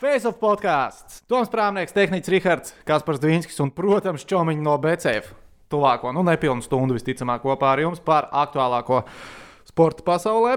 [0.00, 1.18] Face of podkāsts.
[1.28, 5.34] Toms Prāmnieks, tehnicis Rihards, Kaspars Dvīnskis un, protams, Čomiņš no BCF.
[5.68, 9.02] Tuvāko, nu, nepilnu stundu visticamāk kopā ar jums par aktuālāko
[9.68, 10.54] sporta pasaulē.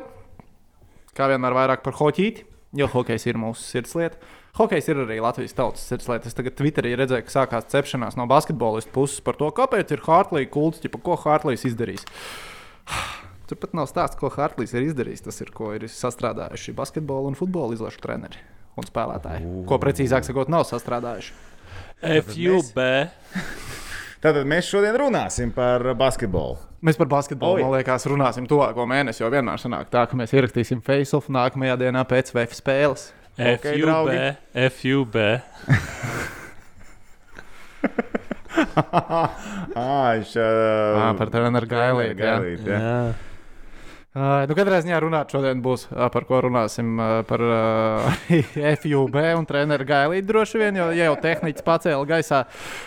[1.12, 2.46] Kā vienmēr vairāk par hoķīti,
[2.80, 4.32] jo hokejs ir mūsu sirdslieta.
[4.62, 6.32] Hokejs ir arī Latvijas tautas sirdslieta.
[6.32, 10.54] Es tagad Twitterī redzēju, ka sākās cepšanās no basketbolistu puses par to, kāpēc ir Hartlīna
[10.56, 12.08] kults, ķipa, ko Hartlīs izdarīs.
[13.52, 15.28] Tur pat nav stāsts, ko Hartlīs ir izdarījis.
[15.28, 19.46] Tas ir, ko ir sastrādājuši basketbola un futbola izlašu treneri un spēlētāji.
[19.46, 19.64] Uh.
[19.70, 21.36] Ko precīzāk sakot, nav sastrādājuši.
[22.04, 22.80] FUB.
[24.24, 26.56] Tātad mēs šodien runāsim par basketbolu.
[26.84, 30.34] Mēs par basketbolu, oh, man liekas, runāsim tuvāko mēnesi, jo vienmēr sanāk tā, ka mēs
[30.36, 33.10] ierakstīsim face-off nākamajā dienā pēc VF spēles.
[33.34, 33.84] Okay, FUB.
[33.84, 34.18] Draugi.
[34.78, 35.16] FUB.
[40.20, 41.32] viņš, uh, ah, par
[42.20, 42.80] gailīt, jā.
[42.80, 43.33] Jā.
[44.14, 46.92] Uh, nu, katrā ziņā runāt šodien būs uh, par ko runāsim.
[47.02, 48.18] Uh, par uh,
[48.78, 52.44] FUB un treneru gailīti droši vien, jo ja jau tehniķis pacēla gaisā.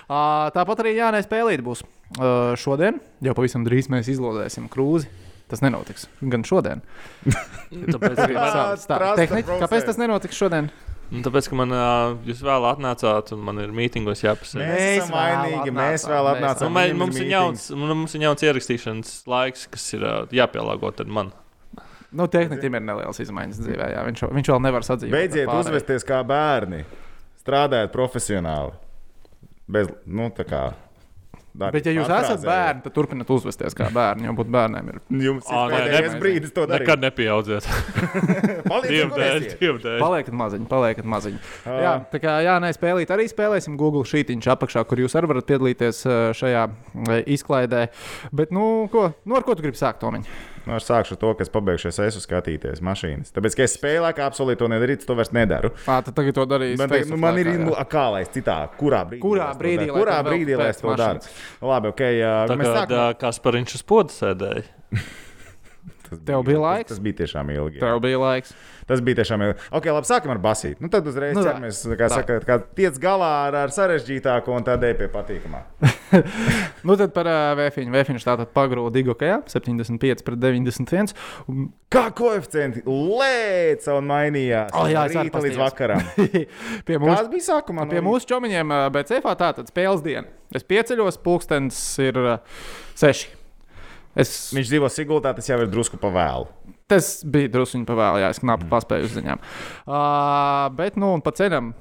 [0.06, 3.02] Uh, tāpat arī Jānis Pēlīt būs uh, šodien.
[3.26, 5.10] Jau pavisam drīz mēs izlozēsim krūzi.
[5.50, 6.80] Tas nenotiks gan šodien.
[7.94, 8.86] Tāpēc arī tāds-
[9.20, 9.58] tehniski.
[9.62, 10.70] Kāpēc tas nenotiks šodien?
[11.06, 14.64] Nu, tāpēc, ka man, uh, jūs vēl atnācāt, un man ir mītingos jāpasaka.
[14.64, 16.74] Mēs esam vainīgi, mēs vēl atnācām.
[16.74, 21.30] Nu, mums, ir jauns, mums ir jauns ierakstīšanas laiks, kas ir uh, jāpielāgo man.
[22.16, 23.90] Nu, tehniski ir nelielas izmaiņas dzīvē.
[23.92, 24.02] Jā.
[24.08, 25.14] Viņš, viņš vēl nevar sadzīvot.
[25.14, 26.82] Beidziet uzvesties kā bērni,
[27.42, 28.74] strādājiet profesionāli.
[29.70, 30.62] Bez, nu, tā kā
[31.56, 34.26] Dar, Bet, ja jūs esat bērni, tad turpiniet uzvesties kā bērni.
[34.28, 34.98] Jau būt bērniem ir.
[35.24, 36.84] Jums ir pēdējais brīdis to darīt.
[36.84, 37.68] Nekad nepieaudziet.
[40.02, 41.40] Paliekat maziņi, paliekat maziņi.
[41.64, 41.78] Uh.
[41.80, 45.48] Jā, tā kā jā, nē, spēlīt arī spēlēsim Google šītiņš apakšā, kur jūs arī varat
[45.48, 46.02] piedalīties
[46.36, 46.66] šajā
[47.38, 47.86] izklaidē.
[48.36, 50.28] Bet, nu, ko, nu ar ko tu gribi sākt, Tomiņ?
[50.66, 53.30] Nu, es sākšu ar to, ka es pabeigšu es skatīties mašīnas.
[53.36, 55.70] Tāpēc, ka es spēlēju, kā absolūti to nedarīju, to vairs nedaru.
[55.86, 56.80] Ā, tad tagad to darīju.
[56.80, 60.16] Man, nu, man ir nu, kā lai es citā, kurā brīdī, kurā brīdī, lai kurā
[60.26, 61.22] brīdī lai es to daru.
[61.70, 62.02] Labi, ok.
[62.02, 63.04] Uh, tā kā sākam...
[63.22, 64.66] Kaspariņš uz poda sēdēja.
[66.06, 66.90] Tas Tev bija laiks.
[66.90, 67.80] Tas, tas bija tiešām ilgi.
[67.80, 67.86] Jā.
[67.86, 68.52] Tev bija laiks.
[68.86, 69.58] Tas bija tiešām ilgi.
[69.74, 70.78] Ok, labi, sākam ar basīti.
[70.78, 72.20] Nu, tad uzreiz nu, ķeramies, kā tā.
[72.20, 75.62] saka, kā tiec galā ar, ar sarežģītāko un ej pie patīkamā.
[76.86, 77.90] nu, tad par uh, Vēfiņu.
[77.96, 81.16] Vēfiņš tātad pagrūda Digokajā 75 pret 91.
[81.50, 81.66] Un...
[81.90, 86.06] Kā koeficienti lēca un mainījās oh, jā, no rīta līdz vakaram.
[86.86, 87.88] pie mums, Kāds bija sākumā?
[87.90, 90.30] Pie mūsu čomiņiem BCF tātad spēles diena.
[90.54, 92.62] Es pieceļos, pulkstenis ir uh,
[92.94, 93.34] seši.
[94.16, 94.36] Es...
[94.56, 96.46] Viņš dzīvo Sigultā, tas jau ir drusku pavēlu.
[96.86, 98.70] Tas bija drusku pavēlu, jā, es knapi mm.
[98.70, 99.40] paspēju uzziņām.
[99.82, 101.72] Uh, bet, nu, pa ceļam,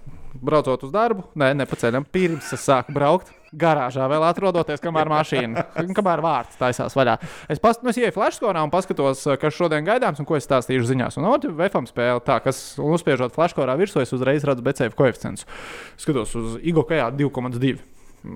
[0.41, 3.29] braucot uz darbu, nē, ne pa ceļam, pirms es sāku braukt.
[3.55, 5.61] Garāžā vēl atrodoties, kamēr mašīna,
[5.95, 7.13] kamēr vārds taisās vaļā.
[7.47, 10.89] Es, pas, nu, es ieju flashkorā un paskatos, kas šodien gaidāms un ko es stāstīšu
[10.89, 11.21] ziņās.
[11.21, 15.47] Un otru VFM spēli, tā, kas uzspiežot flashkorā virsū, es uzreiz redzu BCF koeficientus.
[16.01, 17.94] Skatos uz IGOKajā 2,2.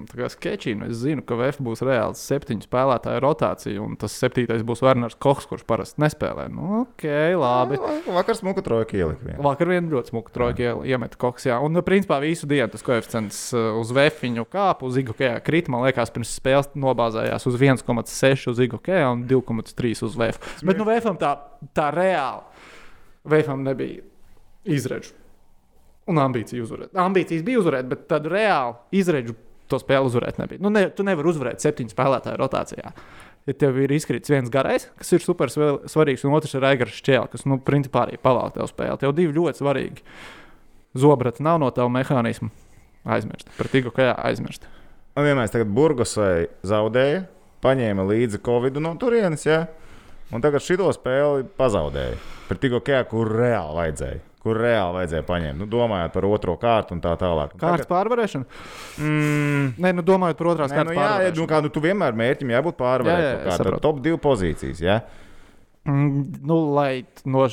[0.09, 4.83] Kā sketčīnu es zinu, ka VF būs reāls septiņu spēlētāju rotācija, un tas septītais būs
[4.85, 6.47] Werners Kochs, kurš parasti nespēlē.
[6.53, 7.05] Nu, ok,
[7.39, 7.79] labi.
[8.07, 9.25] Vakar smuka trojka ielika.
[9.25, 9.39] Vien.
[9.45, 11.57] Vakar vien ļoti smuka trojka iemeta Kochs, jā.
[11.63, 16.13] Un, principā, visu dienu tas koeficients uh, uz VF kāpu, uz Igokējā krīt, man liekas,
[16.13, 20.41] pirms spēles nobāzējās uz 1,6 uz Igokējā un 2,3 uz VF.
[20.61, 21.35] Bet, nu, VFam tā,
[21.77, 22.45] tā reāli,
[23.29, 24.03] VFam nebija
[24.69, 25.15] izredzu.
[26.09, 26.95] Un ambīcija uzvarēt.
[26.97, 29.35] Ambīcijas bija uzvarēt, bet tad reāli izredzu
[29.69, 30.61] to spēli uzvarēt nebija.
[30.63, 32.93] Nu, ne, tu nevari uzvarēt septiņu spēlētāju rotācijā.
[33.47, 37.31] Ja tev ir izkritis viens garais, kas ir super svarīgs, un otrs ir aigars šķēlis,
[37.33, 38.99] kas, nu, principā arī pavēl tev spēli.
[39.01, 40.05] Tev divi ļoti svarīgi.
[40.99, 42.51] Zobrata nav no tava mehānisma.
[43.09, 43.49] Aizmirst.
[43.57, 44.67] Par tīku kā aizmirst.
[45.15, 47.23] Man vienmēr tagad Burgosai zaudēja,
[47.63, 49.63] paņēma līdzi Covid no turienes, ja?
[50.33, 52.19] un tagad šito spēli pazaudēja.
[52.49, 55.59] Par tīku kā, kur reāli vajadzēja kur reāli vajadzēja paņemt.
[55.59, 57.55] Nu, domājot par otro kārtu un tā tālāk.
[57.55, 57.89] Kārtas tagad...
[57.91, 58.59] pārvarēšana?
[59.03, 59.65] Mm.
[59.83, 60.93] Nē, nu, domājot par otrās Nē, kārtas.
[60.95, 63.79] Nu, jā, jā, nu, kā, nu, tu vienmēr mērķim jābūt pārvarētājam.
[63.83, 64.83] Top divu pozīcijas.
[64.83, 65.01] Ja?
[65.89, 67.47] Mm, nu, lai no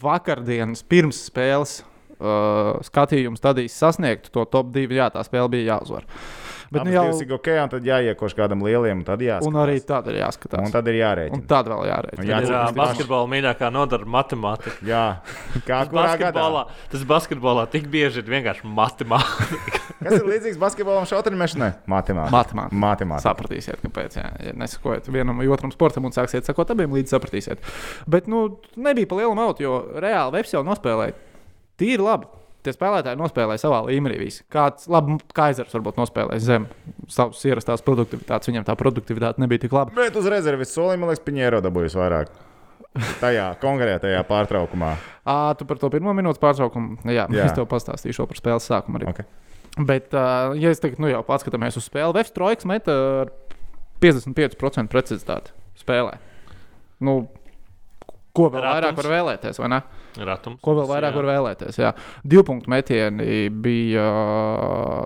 [0.00, 6.08] vakardienas pirms spēles uh, skatījuma stadijas sasniegtu to top divu, jā, tā spēle bija jāuzvar.
[6.08, 6.43] Uh,
[6.74, 9.48] Bet nu, jau ir ok, un tad jāiekoš kādam lielam, un tad jāskatās.
[9.48, 10.66] Un arī tad ir jāskatās.
[10.66, 11.38] Un tad ir jārēķina.
[11.38, 12.26] Un tad vēl jārēķina.
[12.28, 14.76] Jā, tā ir basketbola mīļākā nodara matemātika.
[14.88, 15.04] Jā,
[15.68, 16.66] kā basketbolā.
[16.92, 19.82] Tas basketbolā tik bieži ir vienkārši matemātika.
[20.04, 21.70] Kas ir līdzīgs basketbolam šauteņmešanai?
[21.88, 22.34] Matemātika.
[22.34, 22.80] Matemātika.
[22.84, 23.24] Matemātika.
[23.24, 24.18] Sapratīsiet, kāpēc.
[24.18, 24.26] Jā.
[24.44, 27.64] Ja nesakojat vienam vai otram sportam un sāksiet sakot abiem līdzi sapratīsiet.
[28.10, 28.46] Bet, nu,
[28.76, 31.16] nebija pa lielu mautu, jo reāli Vefs jau nospēlēja.
[31.80, 32.28] Tīri labi
[32.64, 34.16] tie spēlētāji nospēlēja savā līmenī.
[34.22, 34.42] Visi.
[34.52, 36.66] Kāds, labi, Kaisers varbūt nospēlēja zem
[37.12, 38.50] savas ierastās produktivitātes.
[38.50, 39.94] Viņam tā produktivitāte nebija tik laba.
[39.96, 42.32] Bet uz rezerves solī, man liekas, Piņēro dabūjis vairāk.
[43.22, 44.94] tajā konkrētajā pārtraukumā.
[45.24, 46.98] À, tu par to pirmo minūtes pārtraukumu.
[47.08, 47.46] Jā, Jā.
[47.46, 49.06] es tev pastāstīšu par spēles sākumu arī.
[49.08, 49.24] Okay.
[49.88, 53.30] Bet, uh, ja es teiktu, nu jau paskatāmies uz spēli, Vēstures trojkas meta ar
[54.04, 56.18] 55% precizitāti spēlē.
[57.00, 57.24] Nu,
[58.34, 58.74] ko vēl Ratums.
[58.74, 59.80] vairāk var vēlēties, vai ne?
[60.28, 60.60] Ratums.
[60.64, 61.18] Ko vēl vairāk Jā.
[61.20, 61.78] var vēlēties?
[61.80, 61.92] Jā.
[62.26, 64.04] Divu punktu metieni bija,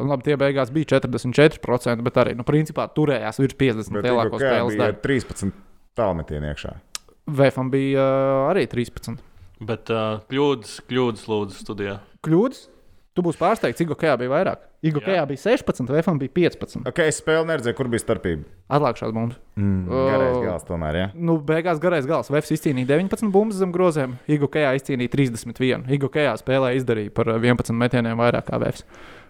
[0.08, 4.44] labi, tie beigās bija 44%, bet arī, nu, principā turējās virs 50 Bet lielāko Igor
[4.44, 5.00] Kē spēles bija daļu.
[5.06, 5.56] 13
[5.98, 6.74] tālmetienu iekšā.
[7.38, 9.18] Vēfam bija uh, arī 13.
[9.68, 11.98] Bet uh, kļūdas, kļūdas lūdzu studijā.
[12.24, 12.64] Kļūdas?
[13.16, 14.67] Tu būsi pārsteigts, Igo Kajā bija vairāk.
[15.02, 16.84] Kajā bija 16, Vēfam bija 15.
[16.86, 18.44] Ok, es spēli neredzēju, kur bija starpība.
[18.70, 19.34] Atlākšās mums.
[19.58, 21.08] Mm, garais gals tomēr, jā.
[21.18, 22.30] Nu, beigās garais gals.
[22.30, 25.88] Vēfs izcīnīja 19 bumbas zem groziem, Igo Kajā izcīnīja 31.
[25.96, 28.86] Igo Kajā spēlē izdarīja par uh, 11 metieniem vairāk kā Vēfs.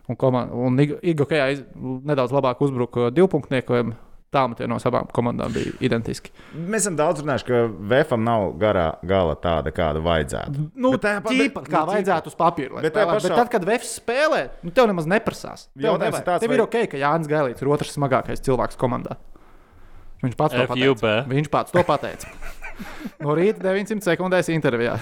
[0.09, 0.53] Un, komand...
[0.53, 1.65] un iz...
[2.05, 3.97] nedaudz labāk uzbruka divpunktniekiem.
[4.29, 6.29] Tālmetienos abām komandām bija identiski.
[6.53, 7.61] Mēs esam daudz runājuši, ka
[7.95, 10.67] VFam nav garā gala tāda, kāda vajadzētu.
[10.77, 12.83] Nu, Bet tajā pa- tīpa, bet- kā nu, vajadzētu uz papīra.
[12.85, 15.69] Bet pašā- Bet tad, kad Vēfs spēlē, nu, tev nemaz neprasās.
[15.73, 16.21] Tev, nevajag.
[16.21, 19.17] ir tāds, tev vai- ir ok, ka Jānis Gailīts ir otrs smagākais cilvēks komandā.
[20.23, 21.25] Viņš pats to pateica.
[21.31, 22.27] Viņš pats to pateica.
[23.19, 24.93] No rīta 900 sekundēs intervijā.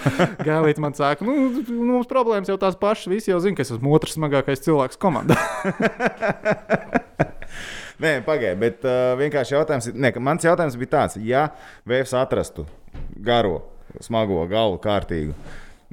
[0.48, 1.34] Gailīts man saka, nu,
[1.68, 3.10] mums problēmas jau tās pašas.
[3.12, 5.36] Visi jau zina, ka es esmu otrs smagākais cilvēks komandā.
[8.02, 11.46] Nē, pagaidiet, bet uh, vienkārši jautājums, ir- ne, ka mans jautājums bija tāds, ja
[11.88, 12.66] VFs atrastu
[13.24, 13.62] garo,
[14.04, 15.32] smago galvu kārtīgu,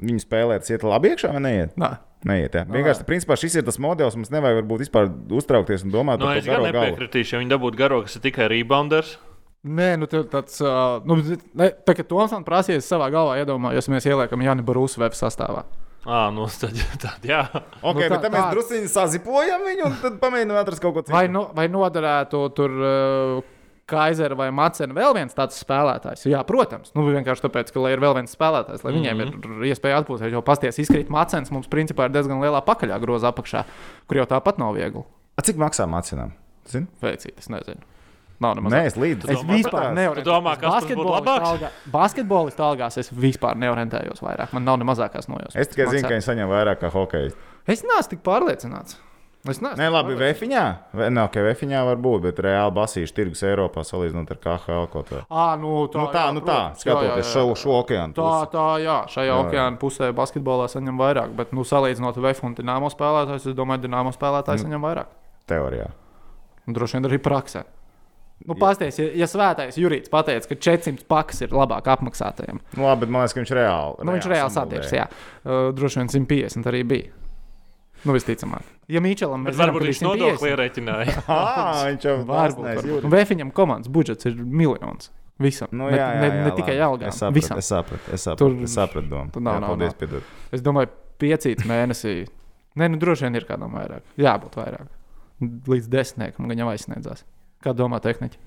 [0.04, 1.78] viņi spēlētu, iet labi iekšā vai neiet?
[1.80, 1.94] Nā.
[2.24, 2.62] Neiet, jā.
[2.64, 4.14] Vienkārši, principā, šis ir tas modelis.
[4.16, 6.94] Mums nevajag varbūt vispār uztraukties un domāt Nu, par to gan garo galvu.
[6.94, 9.18] nepiekritīšu, ja viņi dabūtu garo, kas ir tikai rebounders.
[9.64, 11.18] Nē, nu, tāds, uh, nu,
[11.56, 15.00] ne, tā kā Toms man prasīja, es savā galvā iedomājos, ja mēs ieliekam Jāni Barūsu
[15.04, 15.66] web sastāvā.
[16.04, 17.40] Ah, nu, tad, tad jā.
[17.80, 18.54] Ok, Nu, nu, tā- bet tad mēs tāds.
[18.54, 21.14] druskuļi sazipojam viņu un tad pamēģinām atrast kaut ko citu.
[21.16, 23.50] Vai, no, vai noderētu tur uh,
[23.88, 26.26] Kaisera vai Macena vēl viens tāds spēlētājs?
[26.28, 26.92] Jā, protams.
[26.96, 29.58] Nu, vienkārši tāpēc, ka lai ir vēl viens spēlētājs, lai viņiem mm -hmm.
[29.64, 30.32] ir iespēja atpūsties.
[30.32, 33.64] Jo pasties izkrīt Macens, mums principā ir diezgan lielā pakaļā groza apakšā,
[34.08, 35.04] kur jau tāpat nav viegli.
[35.36, 36.32] A, cik maksā macinām?
[36.68, 36.86] Zini?
[37.02, 37.80] Veicīt, es nezinu.
[38.44, 38.74] Nav nemaz.
[38.76, 39.30] Nē, es līdzi.
[39.34, 40.28] Es vispār Tu neorientējos.
[40.28, 41.64] domā, kas tas būtu labāks?
[41.94, 44.52] Basketbolistu algās es vispār neorientējos vairāk.
[44.52, 45.56] Man nav ne mazākās nojausmas.
[45.64, 47.32] Es tikai zinu, ka viņi saņem vairāk kā hokeja.
[47.66, 48.98] Es neesmu tik pārliecināts.
[49.44, 50.14] Es neesmu Nē, labi.
[50.16, 50.60] Vēfiņā.
[51.12, 55.18] Nē, ok, Vēfiņā var būt, bet reāli basīšu tirgus Eiropā salīdzinot ar KHL kaut ko.
[55.28, 56.84] À, nu, tā, Nu, tā, jā, nu tā, protams.
[56.86, 57.32] Jā, jā, skatoties jā.
[57.34, 58.16] šo, šo okeānu.
[58.16, 59.42] Tā, tā, jā, šajā Jā, jā.
[59.44, 64.14] okeāna pusē basketbolā saņem vairāk, bet, nu, salīdzinot VF un Dienāmo spēlētājus, es domāju, Dienāmo
[64.16, 64.70] spēlētājs Nu.
[64.70, 65.12] saņem vairāk.
[65.52, 65.90] Teorijā.
[66.66, 67.64] Un droši vien arī praksē.
[68.44, 72.58] Nu, Pastāstiet, ja, ja svētais Jurīts pateica, ka 400 pakas ir labāk apmaksātajiem.
[72.76, 74.04] Nu, labi, bet man liekas, ka viņš reāli.
[74.04, 75.06] Nu, viņš reāli satirs, jā.
[75.46, 77.12] Uh, droši vien 150 arī bija.
[78.04, 78.66] Nu, visticamāk.
[78.92, 81.14] Ja Mīčelam zinām, varbūt viņš nodokli 150, ierēķināja.
[81.24, 83.06] Ah, viņš jau varbūt.
[83.14, 85.08] Vēfiņam komandas budžets ir miljons.
[85.40, 85.70] Visam.
[85.72, 87.08] Nu, ne, jā, jā, ne, jā, ne tikai algām.
[87.10, 87.58] Es sapratu, Visam.
[87.58, 89.32] es sapratu, es sapratu, Tur- es sapratu domu.
[89.34, 90.28] tur nav, Jā, paldies, piedod.
[90.54, 92.12] Es domāju, piecīts mēnesī.
[92.78, 94.04] Nē, nu droši vien ir kādam vairāk.
[94.20, 94.92] Jābūt vairāk.
[95.42, 97.24] Līdz desmitniekam gan jau aizsniedzās.
[97.64, 98.40] Kā domā tehniķi?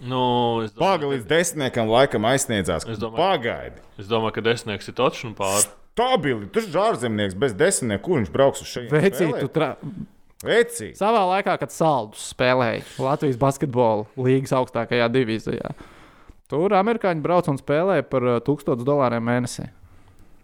[0.00, 0.20] Nu,
[0.64, 2.86] domāju, Pagaidi, līdz desmitniekam laikam aizsniedzās.
[2.88, 3.82] Es domāju- Pagaidi.
[4.00, 5.68] Es domāju, ka desmitnieks ir točs un pāri.
[6.00, 8.90] Stabili, tas ir ārzemnieks bez desmitnieka, kur viņš brauks uz šeit.
[8.90, 9.76] Vecīt, tu tra...
[10.40, 10.96] Vecīt.
[10.96, 15.74] savā laikā, kad saldus spēlēja Latvijas basketbola līnijas augstākajā divīzijā.
[16.48, 19.68] Tur amerikāņi brauc un spēlēja par uh, 1000 dolāriem mēnesī.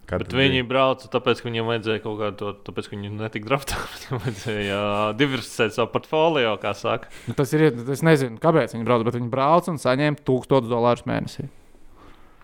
[0.06, 0.66] Kad viņi biji?
[0.70, 3.80] brauca, tāpēc, ka viņiem vajadzēja kaut kādu to, tāpēc, ka viņi netika draftā.
[3.96, 7.10] Viņiem vajadzēja uh, diversificēt savu portfolio, kā saka.
[7.26, 11.06] Nu, tas ir, es nezinu, kāpēc viņi brauc, bet viņi brauc un saņēma 1000 dolārus
[11.10, 11.48] mēnesī.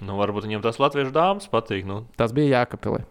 [0.02, 1.86] Nu, varbūt viņiem tas latviešu dāmas patīk.
[1.86, 3.04] Nu, Tas bija Jēkabpilī.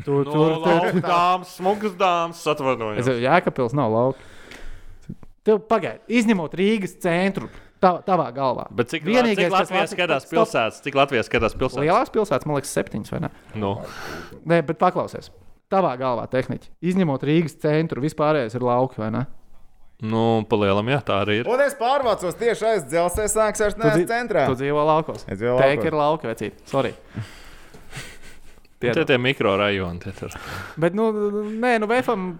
[0.00, 3.04] Tur, nu tur, tur, lauka dāmas, smugas dāmas, atvainojos.
[3.04, 4.30] Es Jēkabpils nav lauka.
[5.46, 7.48] Tev pagaidi, izņemot Rīgas centru,
[7.82, 8.68] tā, tavā galvā.
[8.76, 10.80] Bet cik, Vienīgais, cik kas Latvijas skatās pilsētas?
[10.86, 11.84] Cik Latvijas skatās pilsētas?
[11.84, 13.32] Lielās pilsētas, man liekas, septiņas vai ne?
[13.60, 13.74] Nu,
[14.48, 15.32] Nē, bet paklausies.
[15.70, 16.72] Tavā galvā tehniķi.
[16.92, 19.26] Izņemot Rīgas centru, vispārējais ir lauki, vai ne?
[20.00, 21.48] nu palielam, jā, tā arī ir.
[21.50, 24.46] Un es pārvācos tieši aiz dzelzceļa nēs dzi- centrā.
[24.48, 25.26] Tu dzīvo laukos.
[25.28, 25.84] Es dzīvoju laukos.
[25.90, 26.62] ir lauki, vecīt.
[26.70, 26.94] Sorry.
[28.80, 29.06] Tie Piedod.
[29.10, 30.00] tie mikro rajoni.
[30.00, 30.32] Tie tur.
[30.80, 31.10] Bet, nu,
[31.60, 32.30] nē, nu, VFam,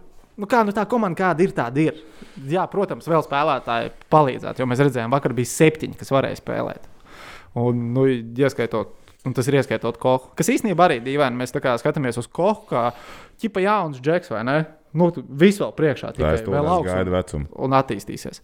[0.41, 2.01] nu, kā, nu, tā komanda kāda ir, tāda ir.
[2.51, 6.89] Jā, protams, vēl spēlētāji palīdzētu, jo mēs redzējām, vakar bija septiņi, kas varēja spēlēt.
[7.61, 8.95] Un, nu, ieskaitot,
[9.27, 11.39] un tas ir ieskaitot koku, kas īstenībā arī dīvaini.
[11.41, 12.89] Mēs skatāmies uz koku, kā
[13.43, 14.59] ķipa jauns džeks, vai ne?
[14.97, 17.51] Nu, viss vēl priekšā, tikai vēl augs gaidu un, vecumu.
[17.67, 18.43] un attīstīsies.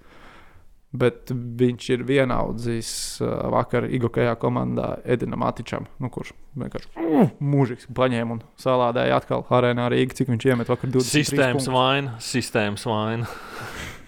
[0.96, 2.90] Bet viņš ir vienaudzis
[3.20, 9.44] uh, vakar Igokajā komandā Edinam Atičam, nu, kurš vienkārši uh, mūžīgs paņēma un salādēja atkal
[9.58, 11.10] arēnā Rīgā, cik viņš iemet vakar 20.
[11.10, 13.28] Sistēmas vaina, sistēmas vaina.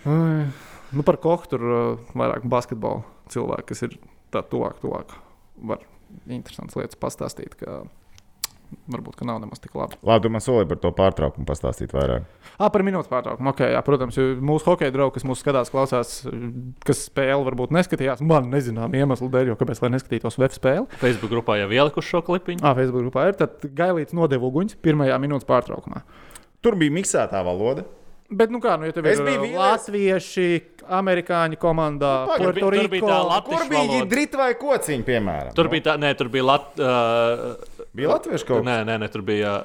[0.07, 3.03] Nu, par koku tur uh, vairāk basketbola
[3.35, 3.99] cilvēki, kas ir
[4.33, 5.19] tā tuvāk, tuvāk
[5.69, 5.83] var
[6.31, 7.59] interesantas lietas pastāstīt.
[7.59, 7.83] Ka
[8.93, 9.97] varbūt ka nav nemaz tik labi.
[10.07, 12.25] Labi, man solīji par to pārtraukumu pastāstīt vairāk.
[12.59, 13.53] Ah, par minūtes pārtraukumu.
[13.53, 16.15] Okay, jā, protams, jo mūsu hokeja draugi, kas mūsu skatās, klausās,
[16.85, 18.21] kas spēli varbūt neskatījās.
[18.27, 20.87] Man nezinām iemeslu dēļ, jo kāpēc lai neskatītos web spēli.
[21.01, 22.65] Facebook grupā jau ielikuši šo klipiņu.
[22.67, 23.39] Ah, Facebook grupā ir.
[23.45, 26.03] Tad gailīts nodeva uguņus pirmajā minūtes pārtraukumā.
[26.61, 27.87] Tur bija miksētā valoda.
[28.29, 29.55] Bet, nu kā, nu, ja tev Es ir vīlies.
[29.57, 30.49] latvieši,
[30.99, 33.07] amerikāņu komandā, Nu, pagaid, tur bija tā Puertoriko.
[33.09, 34.05] Lat- Kur Latviešu bija valoda.
[34.05, 35.55] gidrīt vai kociņi, piemēram?
[35.57, 39.25] Tur bija tā, nē, tur bija Lat, uh, bija latviešu kaut nē, nē, nē, tur
[39.26, 39.59] bija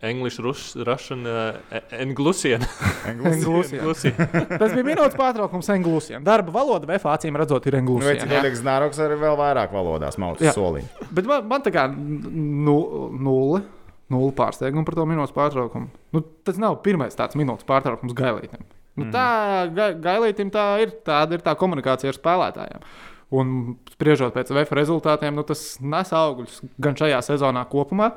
[0.00, 2.62] English, Rus, Russian, uh, Englusian.
[3.10, 4.14] Englusien.
[4.60, 6.22] Tas bija minūtes pārtraukums Englusiem.
[6.26, 8.20] Darba valoda VF acīm redzot ir Nu, Englusiem.
[8.22, 11.08] cik liekas, Nāroks arī vēl vairāk valodās maucas soliņu.
[11.10, 12.78] Bet man, man tā kā nu,
[13.18, 13.64] nulle.
[14.08, 15.90] Nulle pārsteigumu par to minūtes pārtraukumu.
[16.16, 18.62] Nu, tas nav pirmais tāds minūtes pārtraukums gailītam.
[18.96, 20.94] Nu, tā ga, gailītam tā ir.
[21.04, 22.86] Tāda ir tā komunikācija ar spēlētājiem.
[23.30, 28.12] Un spriežot pēc VF rezultātiem, nu, tas nes augļus gan šajā sezonā kopumā,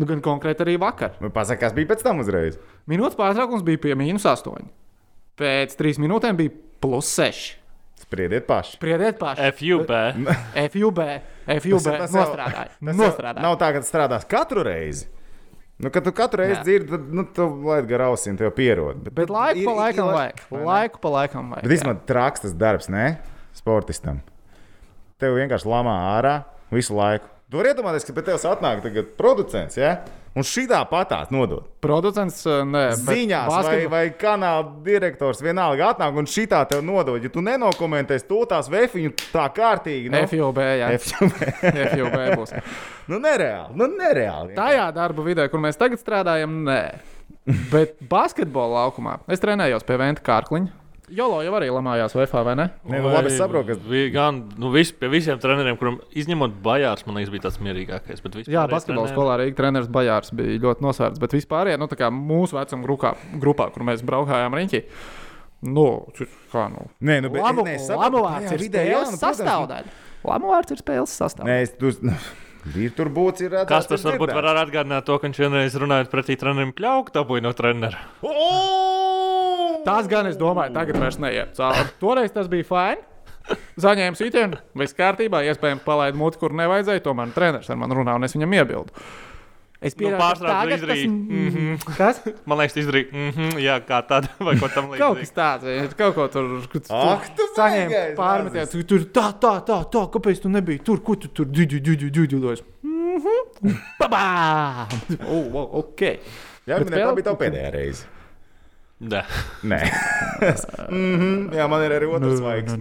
[0.00, 1.18] nu, gan konkrēti arī vakar.
[1.20, 2.56] Nu, Pasaka, kas bija pēc tam uzreiz?
[2.88, 4.64] Minūtes pārtraukums bija pie mīnus 8.
[5.38, 7.50] Pēc 3 minūtēm bija plus 6.
[7.98, 8.78] Spriediet paši.
[8.78, 9.50] Spriediet paši.
[9.58, 9.90] FUB.
[10.72, 10.98] FUB,
[11.60, 12.70] FUB Tas jau- nostrādāja.
[12.72, 13.42] Tas jau Nostrādāja.
[13.44, 15.08] Nav tā, ka tas strādās katru reizi.
[15.78, 19.02] Nu, kad tu katru reizi dzirdi, tad nu, tu laid garā ausīm, tev pierod.
[19.04, 20.40] Bet, Bet laiku pa laikam vajag.
[20.50, 21.68] Laiku pa laikam vajag.
[21.68, 23.18] Bet īstenībā traks tas darbs, ne?
[23.54, 24.22] Sportistam.
[25.18, 26.36] Tev vienkārši lamā ārā
[26.70, 27.26] visu laiku.
[27.48, 29.96] Tu vari iedomāties, ka pie tevis atnāk tagad producents, ja?
[30.38, 31.64] Un šī tā patās nodod.
[31.82, 36.84] Producents, nē, bet Ziņās vai, basketbol- vai kanāla direktors vienalga atnāk un šī tā tev
[36.86, 37.24] nodod.
[37.24, 41.40] Ja tu nenokomentēsi to tās vefiņu tā kārtīgi, nu, FUB, jā, FUB.
[41.94, 42.54] FUB būs.
[43.10, 44.54] nu nereāli, nu nereāli.
[44.60, 46.82] Tajā darba vidē, kur mēs tagad strādājam, nē.
[47.72, 50.68] Bet basketbola laukumā es trenējos pie Venta Kārkliņa.
[51.08, 52.66] Jolo jau arī lamājās VFā, vai ne?
[52.84, 57.06] Nē, nu, labi, saprotu, ka Bija gan nu, vis, pie visiem treneriem, kuriem izņemot Bajārs,
[57.08, 58.20] man liekas, bija tāds mierīgākais.
[58.24, 61.22] bet Jā, basketbola skolā Rīgas treneris Bajārs bija ļoti nosvērts.
[61.22, 64.82] Bet vispār, ja, nu, tā kā mūsu vecuma grupā, grupā kur mēs braukājām riņķī,
[65.72, 65.86] nu,
[66.52, 66.90] kā nu.
[67.00, 69.96] Nē, nu, bet- Lamu, nē, tajā vārds ir jā, spēles nu, protams, nu- sastāvdaļa.
[70.28, 71.48] Lamu vārds ir spēles sastāvdaļa.
[71.48, 72.14] Nē, es tu, nu,
[72.76, 73.68] ir tur būts, ir redzams.
[73.70, 77.42] Kas tas varbūt var arī atgādināt to, ka viņš vienreiz runājot pretī trenerim kļaukt, dabūja
[77.48, 77.98] no trenera.
[79.88, 81.86] Tas gan es domāju, tagad vairs neiet cauri.
[82.02, 83.04] Toreiz tas bija fini.
[83.80, 87.00] Zaņēmu sitienu, viss kārtībā, iespējams, palaidu muti, kur nevajadzēja.
[87.06, 88.92] Tomēr treneris ar mani runā, un es viņam iebildu.
[89.80, 91.08] Es Nu, pieņemu, ka pārstrādes tagad tas- izdarīja.
[91.08, 91.94] Mhm.
[91.96, 92.20] Kas?
[92.50, 95.34] Man liekas, izdarīja, mm -hmm, jā, kā tāda vai ko tam Kaut kas līdzīga.
[95.38, 96.80] tāds, ja kaut ko tur tu
[97.56, 98.58] saņēma baigais, pārmetienu.
[98.66, 98.72] Lazis.
[98.74, 101.80] Tu tur tā, tā, tā, tā, kāpēc tu nebiji tur, ko tu tur duģi,
[109.00, 109.10] Mhm.
[109.62, 109.78] Nē.
[110.42, 110.54] Nē,
[110.90, 111.54] mm -hmm.
[111.54, 112.72] jā, man ir arī otrs vaigs.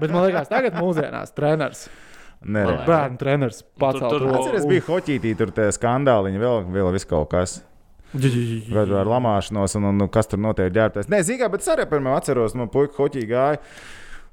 [0.00, 1.88] Bet man liekas, tagad mūsdienās treneris,
[2.44, 4.34] Nē, Man- bērnu treneris pacēla tur- to.
[4.38, 7.62] Atceries, bija hoķītī, tur tie skandāliņi, vēl, vēl viss kaut kas.
[8.72, 11.08] Vai ar lamāšanos, un, un, un kas tur notiek ģērbties.
[11.10, 13.58] Nē, zīmē, bet es arī piemēram atceros, no puika hoķī gāja.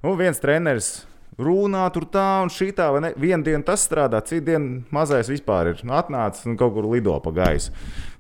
[0.04, 1.08] Nu, viens treneris
[1.40, 3.14] runā tur tā un šitā, vai ne?
[3.20, 7.34] Vienu dienu tas strādā, citu dienu mazais vispār ir atnācis un kaut kur lido pa
[7.36, 7.74] gaisu.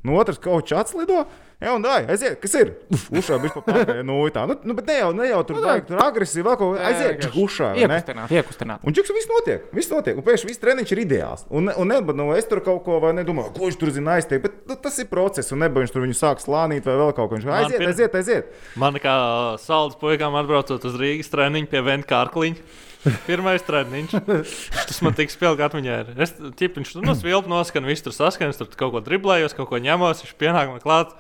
[0.06, 1.24] Nu, otrs kaut kas atslido.
[1.56, 2.74] Jā, un dai, aiziet, kas ir?
[3.16, 4.42] Ušā bija pārējā, nu, tā.
[4.46, 7.70] Nu, nu, bet ne jau, ne jau tur, Nu, agresīvi, vēl kaut ko aiziet, ušā.
[7.72, 7.96] vai ne?
[7.96, 8.84] Iekustināt, iekustināt.
[8.84, 10.20] Un čiks, viss notiek, viss notiek.
[10.20, 11.46] Un pēkšņi viss treniņš ir ideāls.
[11.50, 14.44] Un, un ne, nu, es tur kaut ko vai nedomāju, ko viņš tur zina aiztiek,
[14.44, 15.56] bet nu, tas ir process.
[15.56, 17.40] Un nebija viņš tur viņu sāk slānīt vai vēl kaut ko.
[17.40, 18.52] Viņš Man aiziet, pirms- aiziet, aiziet.
[18.84, 19.16] Man kā
[19.64, 22.68] saldas puikām atbraucot uz Rīgas treniņu pie Venta Kārkliņa.
[23.30, 24.16] Pirmais treniņš.
[24.26, 26.12] Tas man tik spēlē, kā atmiņā ir.
[26.26, 29.82] Es tipiņš tur no svilpa noskan, viss tur saskaņas, tur kaut ko driblējos, kaut ko
[29.82, 31.16] ņemos, viņš pienāk man klāt.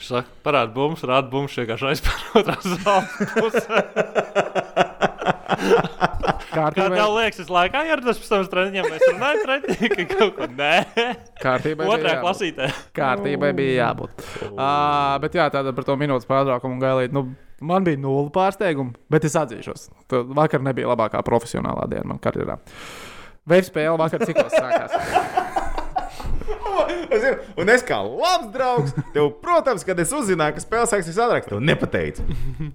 [0.00, 3.78] Viņš saka, parāda bumbu, rāda bumbu, vienkārši aizpēr otrā zāles pusē.
[6.50, 10.32] Kā Kārtībai, tev liekas, es laikā ierados pēc tam treniņiem, mēs runājam treniņā, ka kaut
[10.34, 10.72] ko nē.
[11.86, 12.22] Otrā jābūt.
[12.24, 12.70] klasītē.
[12.96, 14.24] Kārtībai bija jābūt.
[14.48, 17.14] Uh, bet jā, tāda par to minūtes pārtraukumu gailīt.
[17.14, 17.28] Nu,
[17.60, 19.88] man bija nulle pārsteigumu, bet es atzīšos.
[20.10, 22.58] Tu vakar nebija labākā profesionālā diena man karjerā.
[23.50, 25.38] Veids spēle vakar cikos sākās.
[27.10, 31.18] Es zinu, Un es kā labs draugs, tev, protams, kad es uzzināju, ka spēle sāksies
[31.20, 32.24] ātrāk, tev nepateicu.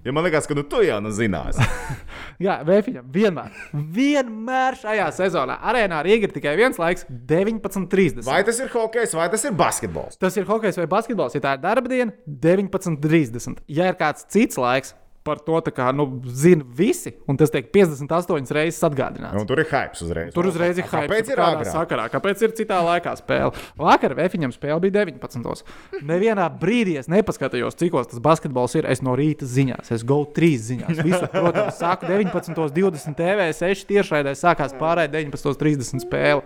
[0.04, 1.64] Ja man liekas, ka nu, tu jau nu zināsi.
[2.46, 3.54] Jā, Vēfiņam vienmēr,
[3.96, 8.26] vienmēr šajā sezonā arēnā Rīga ir tikai viens laiks- 19.30.
[8.26, 10.18] Vai tas ir hokejs, vai tas ir basketbols?
[10.20, 11.34] Tas ir hokejs vai basketbols.
[11.38, 13.62] Ja tā ir darba diena, 19.30.
[13.68, 14.92] Ja ir kāds cits laiks,
[15.26, 19.36] par to kā, nu, zina visi, un tas tiek 58 reizes atgādināts.
[19.40, 20.32] Un tur ir hype uzreiz.
[20.34, 21.06] Tur uzreiz ir hype.
[21.06, 21.70] Kāpēc ir agrāk?
[21.72, 22.06] sakarā?
[22.12, 23.52] Kāpēc ir citā laikā spēle?
[23.80, 25.64] Vakar Vēfiņam spēle bija 19.
[26.06, 28.86] Nevienā brīdī es nepaskatījos, cikos tas basketbols ir.
[28.86, 31.02] Es no rīta ziņās, es gauju trīs ziņās.
[31.02, 32.54] Visu, protams, sāku 19.
[32.76, 35.58] 20 TV, 6 tiešraidē sākās pārējai 19.
[35.66, 36.42] 30 spēle.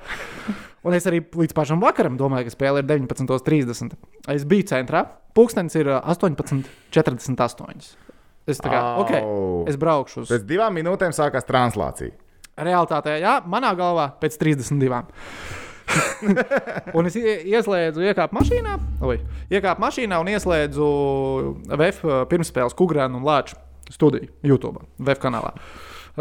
[0.87, 3.99] Un es arī līdz pašam vakaram domāju, ka spēle ir 19.30.
[4.33, 5.05] Es biju centrā.
[5.37, 8.10] Pūkstens ir ā, 18.48.
[8.51, 9.05] Es tā kā, Au.
[9.05, 12.13] ok, es braukšu uz Pēc divām minūtēm sākās translācija.
[12.61, 15.03] Realitātē, jā, manā galvā pēc 32.
[16.97, 18.75] un es ie- ieslēdzu, iekāpu mašīnā,
[19.07, 19.17] oi,
[19.51, 20.89] iekāpu mašīnā un ieslēdzu
[21.73, 23.59] VF pirmspēles Kugrānu un Lāču
[23.91, 25.55] studiju YouTube, VF kanālā.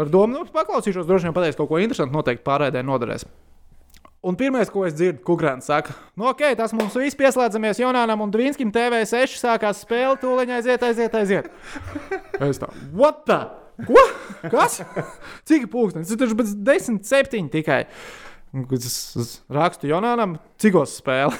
[0.00, 3.26] Ar domu, nu, paklausīšos, droši vien pateiks kaut ko interesantu, noteikti pārēdē noderēs.
[4.20, 8.32] Un pirmais, ko es dzirdu, Kugrāns saka, nu, ok, tas mums viss pieslēdzamies Jonānam un
[8.34, 11.48] Dvīnskim TV6 sākās spēle, tūlīt aiziet, aiziet, aiziet.
[12.36, 13.38] Es tā, what the?
[13.88, 14.02] Ko?
[14.52, 14.82] Kas?
[15.48, 16.12] Cik pūkstens?
[16.12, 17.80] Tas taču pēc 10, 7 tikai.
[17.86, 21.36] Es rakstu Jonānam, cikos spēle.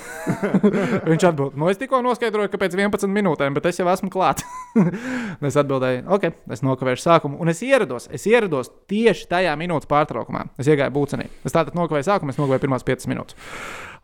[1.11, 4.47] Viņš atbild, nu es tikko noskaidroju, ka pēc 11 minūtēm, bet es jau esmu klāts.
[5.49, 7.41] es atbildēju, ok, es nokavēšu sākumu.
[7.43, 10.47] Un es ierados, es ierados tieši tajā minūtes pārtraukumā.
[10.61, 11.27] Es iegāju būcenī.
[11.43, 13.51] Es tātad nokavēju sākumu, es nokavēju pirmās 5 minūtes.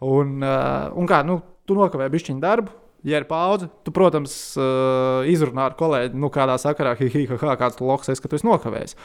[0.03, 2.75] Un, uh, un kā, nu, tu nokavēji bišķiņu darbu.
[3.07, 7.39] Ja ir pauze, tu, protams, uh, izrunā ar kolēģi, nu, kādā sakarā, hi, hi, ha,
[7.53, 8.99] ha, kāds loks, es, ka tu esi nokavējis.